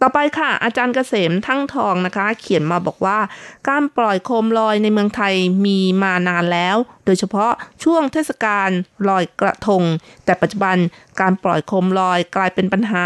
[0.02, 3.20] ต่อไปค่ะ อาจารย์เกษมทั้งทองนะคะ เขียนมาบอกว่า
[3.68, 5.34] การปล่อยโคมลอยในเมืองไทย
[5.66, 7.52] มีมานานแล้ว โดยเฉพาะ
[7.84, 8.70] ช่วงเทศกาล
[9.10, 9.84] ลอยกระทง
[10.26, 10.78] แต่ปัจจุบัน
[11.20, 13.04] การปล่อยโคมลอยกลายเป็นปัญหา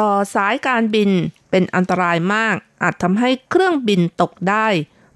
[0.00, 1.10] ต่อสายการบิน
[1.50, 4.66] เป็นอันตรายมาก อาจทำให้เครื่องบินตกได้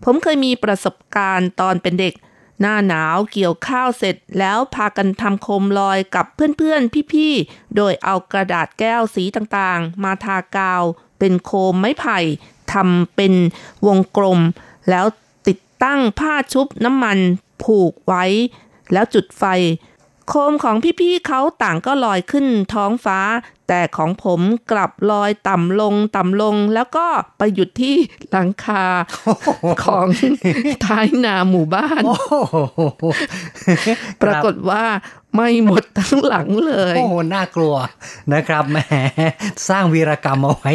[0.04, 2.14] ผมเคยมีประสบการณ์ตอนเป็นเด็ก
[2.60, 10.82] หน้าหนาวเกี่ยวข้าวเสร็จแล้วพากันทำโคมลอยกับเพื่อนๆ พี่ๆ โดยเอากระดาษแก้วสีต่างๆ มาทากาว
[11.18, 12.18] เป็นโคมไม้ไผ่
[12.72, 13.34] ทำเป็น
[13.86, 14.40] วงกลม
[14.90, 15.06] แล้ว
[15.48, 17.18] ติดตั้งผ้าชุบน้ำมัน
[17.62, 18.24] ผูกไว้
[18.92, 19.44] แล้วจุดไฟ
[20.28, 23.18] โคมของพี่ๆเขาต่างก็ลอยขึ้นท้องฟ้า
[23.68, 27.06] แต่ของผมกลับลอยต่ำลงต่ำลงแล้วก็
[27.38, 27.96] ไปหยุดที่
[28.30, 28.84] หลังคา
[29.84, 30.06] ของ
[30.86, 33.04] ท้ายนาหมู่บ้านโอ้โห
[34.22, 34.84] ปรากฏว่า
[35.34, 37.74] ไม่หมดทั้งหลังเลย โอ้โหน่ากลัว
[38.32, 38.78] นะครับแหม
[39.68, 40.72] สร้างวีรกรรมเอาไว้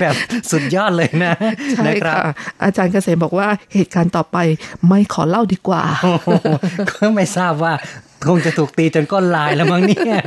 [0.00, 0.14] แบบ
[0.50, 1.34] สุดยอดเลยนะ
[1.76, 2.32] ใช่นะครับค่ะ
[2.64, 4.38] อาจารย์เกษมบอกว่าเหตุการณ์ต่อไป
[4.88, 6.28] ไม่ขอเล่าดีกว่าโอ้โห
[6.90, 7.74] ก็ไม่ทราบว่า
[8.26, 10.24] คงจะถูกตีจนก้นลายแล้วมั้งเนี่ย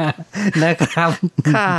[0.63, 1.09] นะครับ
[1.55, 1.72] ค่ะ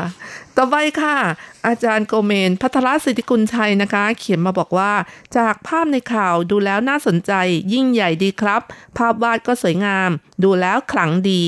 [0.57, 1.19] ต่อไปค่ะ
[1.67, 4.93] อาจารย์โกเมน พัทรสิทธิกุลชัยนะคะ เขียนมาบอกว่า
[5.37, 7.33] จากภาพในข่าวดูแล้วน่าสนใจ
[7.73, 8.61] ยิ่งใหญ่ดีครับ
[8.99, 10.11] ภาพวาดก็สวยงาม
[10.43, 11.45] ดูแล้วขลังดี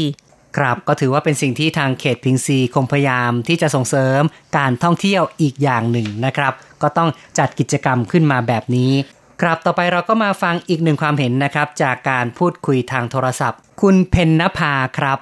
[0.56, 4.20] ครับก็ถือว่าเป็นสิ่งที่ทางเขตพิงซีคงพยายามที่จะส่งเสริม
[4.58, 8.92] การท่องเที่ยวอีกอย่างหนึ่งนะครับ ก็ต้องจัดกิจกรรมขึ้นมาแบบนี้
[9.40, 15.18] ครับต่อไปเราก็มาฟังอีกหนึ่งความเห็นนะครับ จากการพูดคุยทางโทรศัพท์ คุณเพนนภาครับ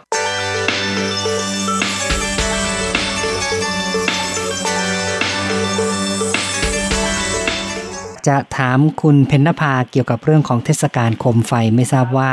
[8.28, 12.30] จะถามคุณเพนนภาเกี่ยวกับเรื่องของเทศกาลโคมไฟไม่ทราบว่า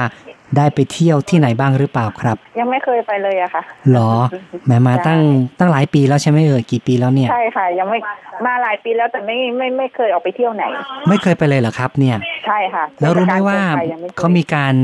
[0.57, 4.11] ได้ไปเที่ยวที่ไหนบ้างหรือเปล่าครับ ยังไม่เคยไปเลยอะค่ะหรอ
[4.65, 5.19] แหมมาตั้ง
[5.59, 7.99] ตั้งหลายปีแล้วใช่ไหมเอ่ยกี่ปีแล้วเนี่ยใช่ค่ะ ยังไม่
[8.45, 10.63] มาหลายปีแล้วแต่ไม่ไม่ไม่เคยออกไปเที่ยวไหน
[11.09, 14.75] ไม่เคยไปเลยเหรอครับ เนี่ย ใช่ค่ะ แล้วรู้ไหมว่าเทศกลโคมไฟยังไคยเขามีการ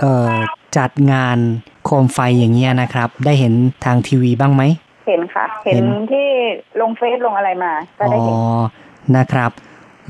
[0.00, 0.32] เอ่อ
[0.76, 1.38] จัดงาน
[1.84, 3.52] โคมไฟอย่างเงี้ยนะครับ ได้เห็น
[3.84, 4.62] ทางทีวีบ้างไหม
[5.06, 6.26] เห็นค่ะ เห็เห็นนที่
[6.80, 8.38] ลงเฟซลงอะไรมาก็อ๋อได้เห็น
[9.16, 9.50] นะครับ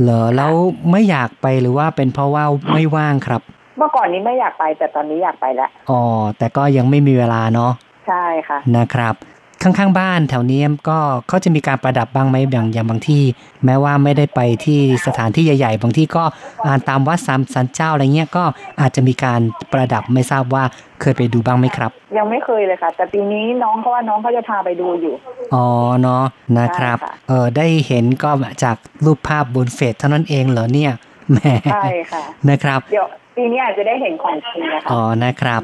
[0.00, 0.52] เหรอแล้ว
[0.90, 3.42] ไม่อยากไปหรือว่าเป็นเพราะว่าไม่ว่างครับ
[3.76, 6.00] เมื่อก่อนนี้ไม่อยากไปแต่ตอนนี้อยากไปแล้วอ๋อ
[6.38, 7.72] แต่ก็ยังไม่มีเวลาเนาะ
[8.08, 9.14] ใช่ค่ะนะครับ
[9.62, 10.98] ข้างๆบ้านแถวนี้ก็
[11.28, 13.22] เขาจะมีการประดับบ้างไหมอย่างอย่างบางที่
[13.64, 16.24] แม้ว่าไม่ได้ไปที่สถานที่ใหญ่ ๆ บางที่ก็
[16.66, 18.44] อ่านตามวัดสามสันเจ้าอะไรเงี้ยก็
[18.80, 19.40] อาจจะมีการ
[19.72, 20.64] ประดับไม่ทราบว่า
[21.00, 25.14] เคยไปดูบ้างไหมครับ ยังไม่เคยเลยค่ะ แต่ปีนี้น้องเขาว่าน้องเขาจะพาไปดูอยู่
[25.54, 25.66] อ๋อ
[26.02, 26.24] เนาะ
[26.58, 28.30] นะครับใช่ค่ะเออได้เห็นก็
[28.64, 30.92] จากรูปภาพบนเฟซเท่านั้นเองเหรอเนี่ย
[31.32, 31.38] แหม
[31.72, 33.06] ใช่ค่ะนะครับ เดี๋ยว
[33.36, 35.60] ปีนี้อาจจะได้เห็นของจริงนะคะอ๋อนะครับ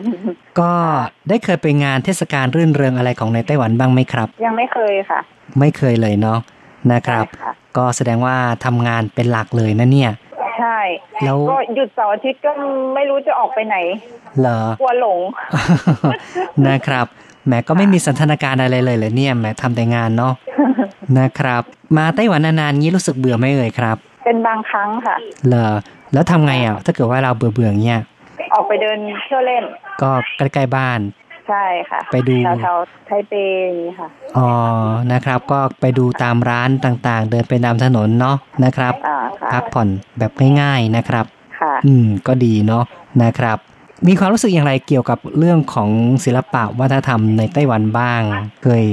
[0.60, 0.72] ก็
[1.28, 5.20] ได้เคยไปงานเทศกาลรื่นเริงอะไรของในไต้หวันบ้างไหมครับ ยังไม่เคยค่ะ
[5.60, 6.38] ไม่เคยเลยเนาะ
[6.92, 10.12] นะครับใช่ค่ะก็แสดงว่าทำงานเป็นหลักเลยนะเนี่ย
[10.58, 10.78] ใช่
[11.24, 12.50] แล้วก็หยุดเสาร์อาทิตย์ก็
[12.94, 13.76] ไม่รู้จะออกไปไหน
[14.40, 15.20] เหรอกลัวหลง
[16.68, 17.06] นะครับ
[17.46, 20.34] แหมก็ไม่มีสันทนาการอะไรเลยเลยเนี่ยแหมทำแต่งานเนาะ
[21.18, 21.62] นะครับ
[21.96, 23.96] มาไต้หวันนานๆงี้รู้สึกเบื่อไหมเอ่ยครับ
[24.30, 25.16] เป็นบางครั้งค่ะ
[25.48, 25.68] เหรอ
[26.12, 28.00] แล้วทำไงอะ ถ้าเกิดว่าเราเบื่อเบื่อๆเงี้ย
[28.54, 29.64] ออกไปเดินเที่ยวเล่น
[30.02, 31.00] ก็ใกล้ๆบ้าน
[31.48, 33.32] ใช่ค่ะ ไปดูแถวๆไทเป
[33.64, 34.08] อย่างนี้ค่ะ
[34.38, 34.50] อ๋อ
[35.12, 41.26] นะครับ ก็ไปดูตามร้านต่างๆ เดินไปตามถนนเนาะนะครับอ่าค่ะพักผ่อนแบบง่ายๆนะครับ
[41.60, 42.84] ค่ะอืมก็ดีเนาะ
[43.22, 43.58] นะครับ
[44.08, 45.90] มีความรู้สึกอย่างไรเกี่ยวกับเรื่องของ
[46.24, 48.22] ศิลปะวัฒนธรรมในไต้หวันบ้าง
[48.62, 48.84] เคย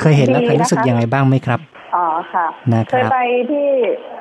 [0.00, 1.60] เคยเห็นแล้วเคยรู้สึกยังไงบ้างไหมครับ
[1.96, 3.18] อ๋อค่ะนะครับเคยไป
[3.50, 3.68] ที่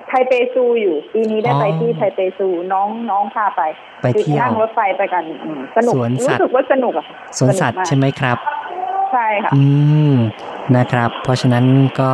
[0.07, 3.61] ไทเปซูอยู่ปีนี้ได้อ๋อไปที่ไทเปซูน้องน้องพาไป
[4.01, 7.05] ไปเที่ยวนั่งรถไฟไปกันอืมสนุกสวนสัตว์รู้สึกว่าสนุกอะ
[7.37, 8.37] สวนสัตว์กากใช่ไหมครับ
[9.11, 9.61] ใช่ค่ะอื
[10.11, 10.15] ม
[10.77, 11.65] นะครับ เพราะฉะนั้น
[11.99, 12.11] ก็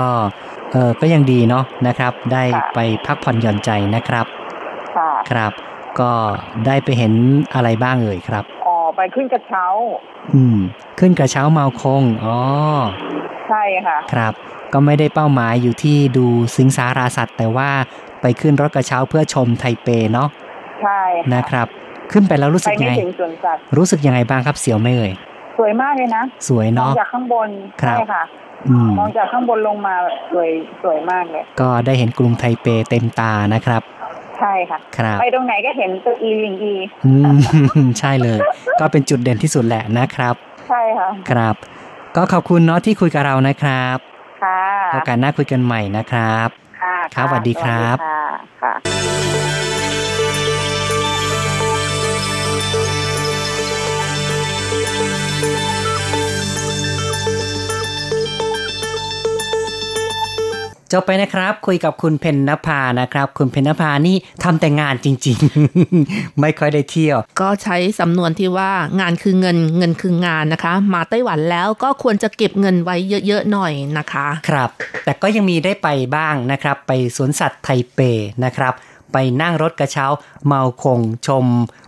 [0.71, 4.25] เออก็ยังดีเนาะนะครับ ได้ค่ะไปพักผ่อนหย่อนใจนะครับ
[4.95, 5.51] ค่ะครับ
[5.99, 6.11] ก็
[6.65, 7.13] ได้ไปเห็น
[7.55, 9.65] อะไรบ้างเอ่ยครับอ๋อไปขึ้นกระเช้า
[10.33, 10.57] อืม
[10.99, 12.37] ขึ้นกระเช้าเมาคงอ๋อ
[13.49, 14.33] ใช่ค่ะ ครับ
[14.74, 16.26] ก็ไม่ได้เป้าหมายอยู่ที่ดู
[16.57, 17.69] สิงสาราสัตว์ แต่ว่า
[18.21, 20.30] ไปขึ้นรถกระเช้าเพื่อชมไทเปเนาะ
[20.82, 21.67] ใช่ค่ะนะครับ
[22.11, 25.11] ขึ้นไปแล้วรู้ไปสึกยังไม่ไงถึงสวนสัตว์รู้สึกยังไงบ้างครับเสียวไหมเอ่ย
[25.57, 27.49] สวยมากเลยนะสวยมองเนาะจากข้างบน
[27.82, 28.24] ครับใช่ค่ะ
[28.69, 29.95] อืมมองจากข้างบนลงมา
[30.32, 30.49] สวย
[30.84, 33.82] สวยมากเลย ก็ได้เห็นกรุงไทเปเต็มตานะครับ
[34.39, 37.11] ใช่ค่ะครับไปตรงไหนก็เห็นตัวอีลิงอีอื
[37.86, 38.39] มใช่เลย
[38.80, 40.36] ก็เป็นจุดเด่นที่สุดแหละนะครับ
[40.69, 41.55] ใช่ค่ะ ครับ
[42.15, 43.97] ก็ขอบคุณเนาะที่คุยกับเรานะครับ
[44.43, 44.61] ค่ะ
[44.93, 46.49] โอกาสหน้าคุยกันใหม่นะครับ
[46.81, 48.07] ค่ะครับสวัสดีครับสวั
[48.39, 49.32] สดีค่ะ
[60.95, 65.37] จบไปนะครับ คุยกับคุณเพนนภานะครับ คุณเพนนภานี่ทำแต่งานจริง
[65.89, 72.95] ๆ ไม่ค่อยได้เที่ยว ก็ใช้สำนวนที่ว่างานคือเงินเงินคืองานนะคะ มาไต้หวันแล้วก็ควรจะเก็บเงินไว้
[73.27, 74.69] เยอะ ๆ หน่อยนะคะ ครับ
[75.05, 77.99] แต่ก็ยังมีได้ไปบ้างนะครับ ไปสวนสัตว์ไทเป
[78.45, 78.73] นะครับ
[79.14, 80.05] ไปนั่งรถกระเช้า
[80.45, 81.45] เมาคงชม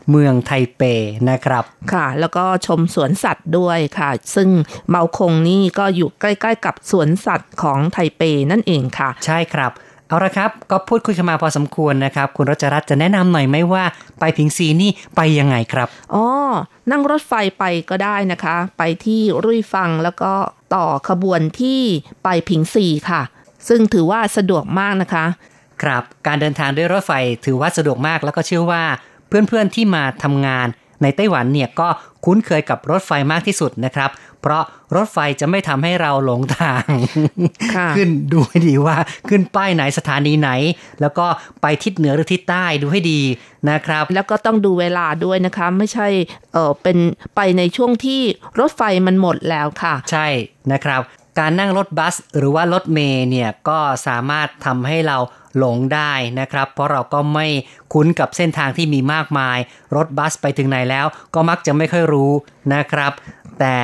[0.10, 0.82] เมืองไทเป
[1.30, 1.64] นะครับ
[1.94, 4.50] ค่ะ แล้วก็ชมสวนสัตว์ด้วยค่ะ ซึ่ง
[4.90, 8.22] เมาคงนี่ก็อยู่ใกล้ๆ กับสวนสัตว์ของไทเป
[8.52, 9.74] นั่นเองค่ะ ใช่ครับ
[10.08, 13.84] เอาละครับ ก็พูดคุยกันมาพอสมควรนะครับ คุณรัชรัตน์จะแนะนำหน่อยไหมว่า
[14.20, 16.26] ไปผิงซีนี่ไปยังไงครับ อ๋อ
[16.92, 20.34] นั่งรถไฟไปก็ได้นะคะ ไปที่รุ่ยฟังแล้วก็
[20.76, 21.82] ต่อขบวนที่
[22.24, 23.22] ไปผิงซีค่ะ
[23.68, 25.26] ซึ่งถือว่าสะดวกมากนะคะ
[25.84, 27.12] ครับ การเดินทางด้วยรถไฟ
[27.46, 28.84] ถือว่าสะดวกมากแล้วก็เชื่อว่า
[29.28, 30.68] เพื่อนๆที่มาทำงาน
[31.04, 31.88] ในไต้หวันเนี่ยก็
[32.26, 34.10] คุ้นเคยกับรถไฟมากที่สุดนะครับ
[34.42, 34.64] เพราะ
[34.96, 36.86] รถไฟจะไม่ทำให้เราหลงทาง
[37.76, 38.98] ค่ะขึ้นดูให้ดีว่า
[39.30, 40.50] ขึ้นป้ายไหนสถานีไหน
[41.02, 41.26] แล้วก็
[41.62, 43.22] ไปทิศเหนือหรือทิศใต้ดูให้ดี
[43.70, 46.08] นะครับ แล้วก็ต้องดูเวลาด้วยนะคะ ไม่ใช่
[46.54, 46.98] เออเป็น
[47.36, 48.22] ไปในช่วงที่
[48.60, 50.28] รถไฟมันหมดแล้วค่ะ ใช่
[50.72, 51.02] นะครับ
[51.40, 55.18] การนั่งรถบัสหรือว่ารถเมล์เนี่ยก็สามารถทำให้เรา
[55.58, 57.48] หลงได้นะครับ เพราะเราก็ไม่
[57.94, 59.58] คุ้นกับเส้นทางที่มีมากมาย
[59.96, 61.06] รถบัสไปถึงไหนแล้ว
[61.36, 62.32] ก็มักจะไม่ค่อยรู้
[62.74, 63.12] นะครับ
[63.60, 63.76] แต่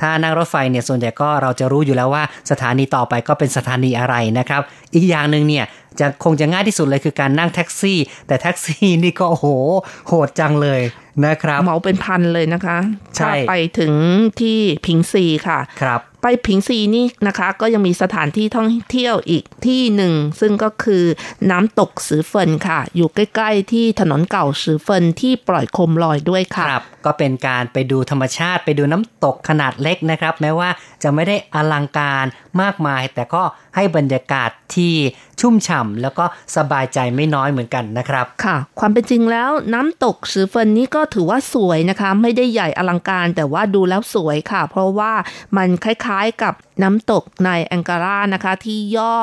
[0.00, 4.62] ถ้านั่งรถไฟเนี่ยส่วนใหญ่ก็เราจะรู้อยู่แล้วว่าสถานีต่อไปก็เป็นสถานีอะไรนะครับ
[4.94, 5.64] อีกอย่างหนึ่งเนี่ย
[6.00, 9.46] จะคงจะง่ายที่สุดเลยคือการนั่งแท็กซี่ แต่แท็กซี่นี่ก็โอ้โห
[10.08, 10.80] โหดจังเลย
[11.26, 12.78] นะครับเหมาเป็นพันเลยนะคะ
[13.16, 13.94] ใช่ถ้าไปถึง
[14.40, 21.04] ที่ผิงซีค่ะครับ ไปผิงซีนี่นะคะ ก็ยังมีสถานที่ท่องเที่ยวอีกที่หนึ่ง ซึ่งก็คือ
[21.50, 30.70] น้ำตกสือเฟินค่ะ อยู่ใกล้ ๆ ที่ถนนเก่าสือเฟินที่ปล่อยโคมลอยด้วยค่ะ ครับ ก็เป็นการไปดูธรรมชาติไปดูน้ำตกขนาดเล็กนะครับ แม้ว่า
[31.02, 32.24] จะไม่ได้อลังการ
[32.62, 33.42] มากมาย แต่ก็
[33.76, 34.94] ให้บรรยากาศที่
[35.40, 36.24] ชุ่มฉ่ำแล้วก็
[36.56, 45.12] สบายใจไม่น้อยเหมือนกันนะครับค่ะ ความเป็นจริงแล้วน้ำตกสือเฟินนี่ก็ถือว่าสวยนะคะ ไม่ได้ใหญ่อลังการแต่ว่าดูแล้วสวยค่ะ เพราะว่า
[45.56, 49.16] มันคล้ายๆกับน้ำตกในแองการานะคะ ที่ย่อ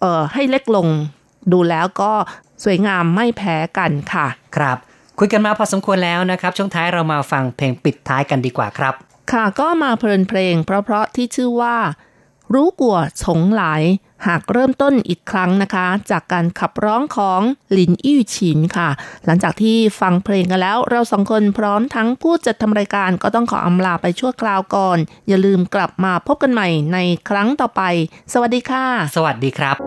[0.00, 0.88] เอ่อให้เล็กลง
[1.52, 2.12] ดูแล้วก็
[2.64, 4.26] สวยงามไม่แพ้กันค่ะ
[4.56, 4.76] ครับ
[5.18, 8.94] คุยกันมาพอสมควรแล้วนะครับ ช่วงท้ายเรามาฟังเพลงปิดท้ายกันดีกว่าครับ
[9.32, 11.76] ค่ะก็มาเพลินเพลงเพราะๆที่ชื่อว่า
[12.52, 13.82] รู้กัวสงหลาย
[14.26, 17.40] หากเริ่มต้นอีกครั้งนะคะ จากการขับร้องของ
[17.72, 18.88] หลินอี้ฉินค่ะ
[19.24, 27.82] หลังจากที่ฟังเพลงกันแล้ว เราสองคนพร้อมทั้งผู้จัดทำรายการก็ต้องขออำลาไปชั่วคราวก่อน อย่าลืมกลับมาพบกันใหม่ในครั้งต่อไป
[28.32, 28.84] สวัสดีค่ะ
[29.16, 29.78] สวัสดีครับ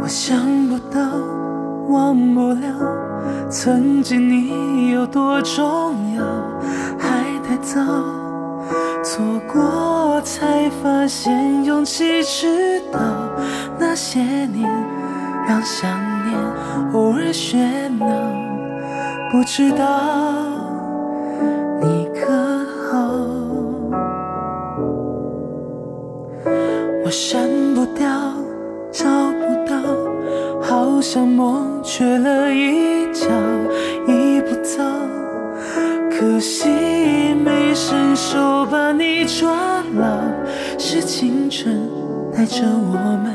[0.00, 0.24] 我想
[0.70, 0.96] 不到，
[1.92, 1.94] 忘
[2.34, 2.97] 不了。
[3.50, 6.22] 曾经你有多重要，
[6.98, 7.08] 还
[7.42, 7.80] 太早，
[9.02, 13.00] 错过才发现勇气迟到，
[13.78, 14.68] 那些年
[15.48, 15.90] 让想
[16.26, 16.38] 念
[16.92, 18.06] 偶尔喧闹，
[19.32, 19.86] 不知道
[21.80, 22.30] 你可
[22.90, 23.08] 好。
[27.02, 28.06] 我删不掉，
[28.92, 29.06] 找
[30.98, 33.28] 好像梦缺了一角，
[34.08, 34.82] 一不走，
[36.10, 36.68] 可惜
[37.44, 39.48] 没伸手把你抓
[39.94, 40.18] 牢。
[40.76, 41.88] 是青春
[42.34, 43.32] 带着我们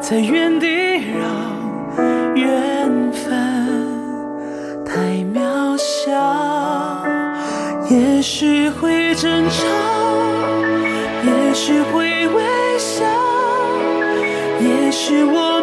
[0.00, 2.02] 在原地绕，
[2.34, 3.32] 缘分
[4.84, 5.02] 太
[5.32, 6.10] 渺小，
[7.88, 9.64] 也许会争吵。
[11.22, 12.42] 也许会微
[12.76, 13.04] 笑，
[14.60, 15.55] 也许我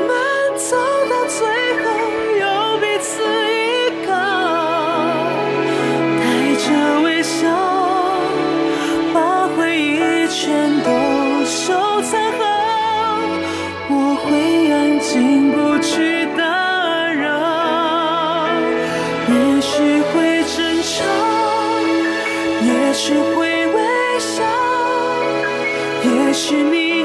[26.53, 27.03] 许你也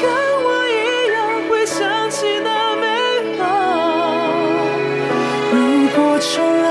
[0.00, 0.08] 跟
[0.42, 1.18] 我一样
[1.50, 2.86] 会想起那美
[3.36, 3.42] 好。
[5.52, 5.54] 如
[5.94, 6.66] 果重来，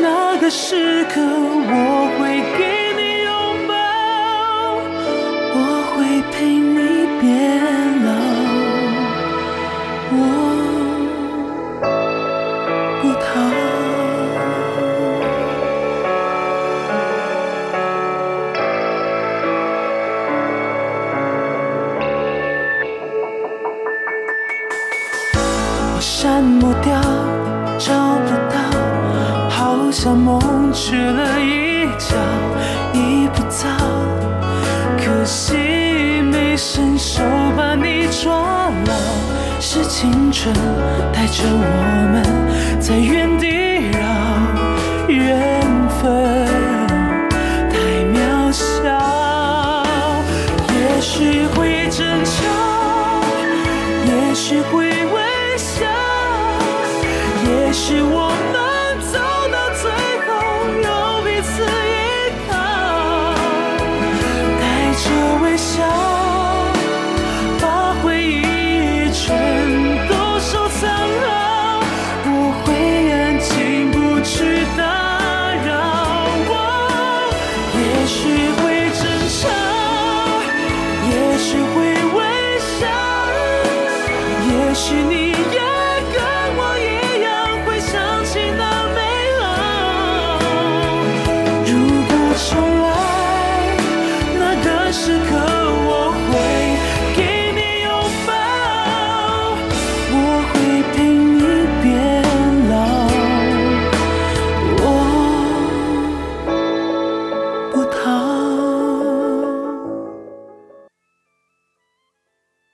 [0.00, 2.91] 那个时刻我会给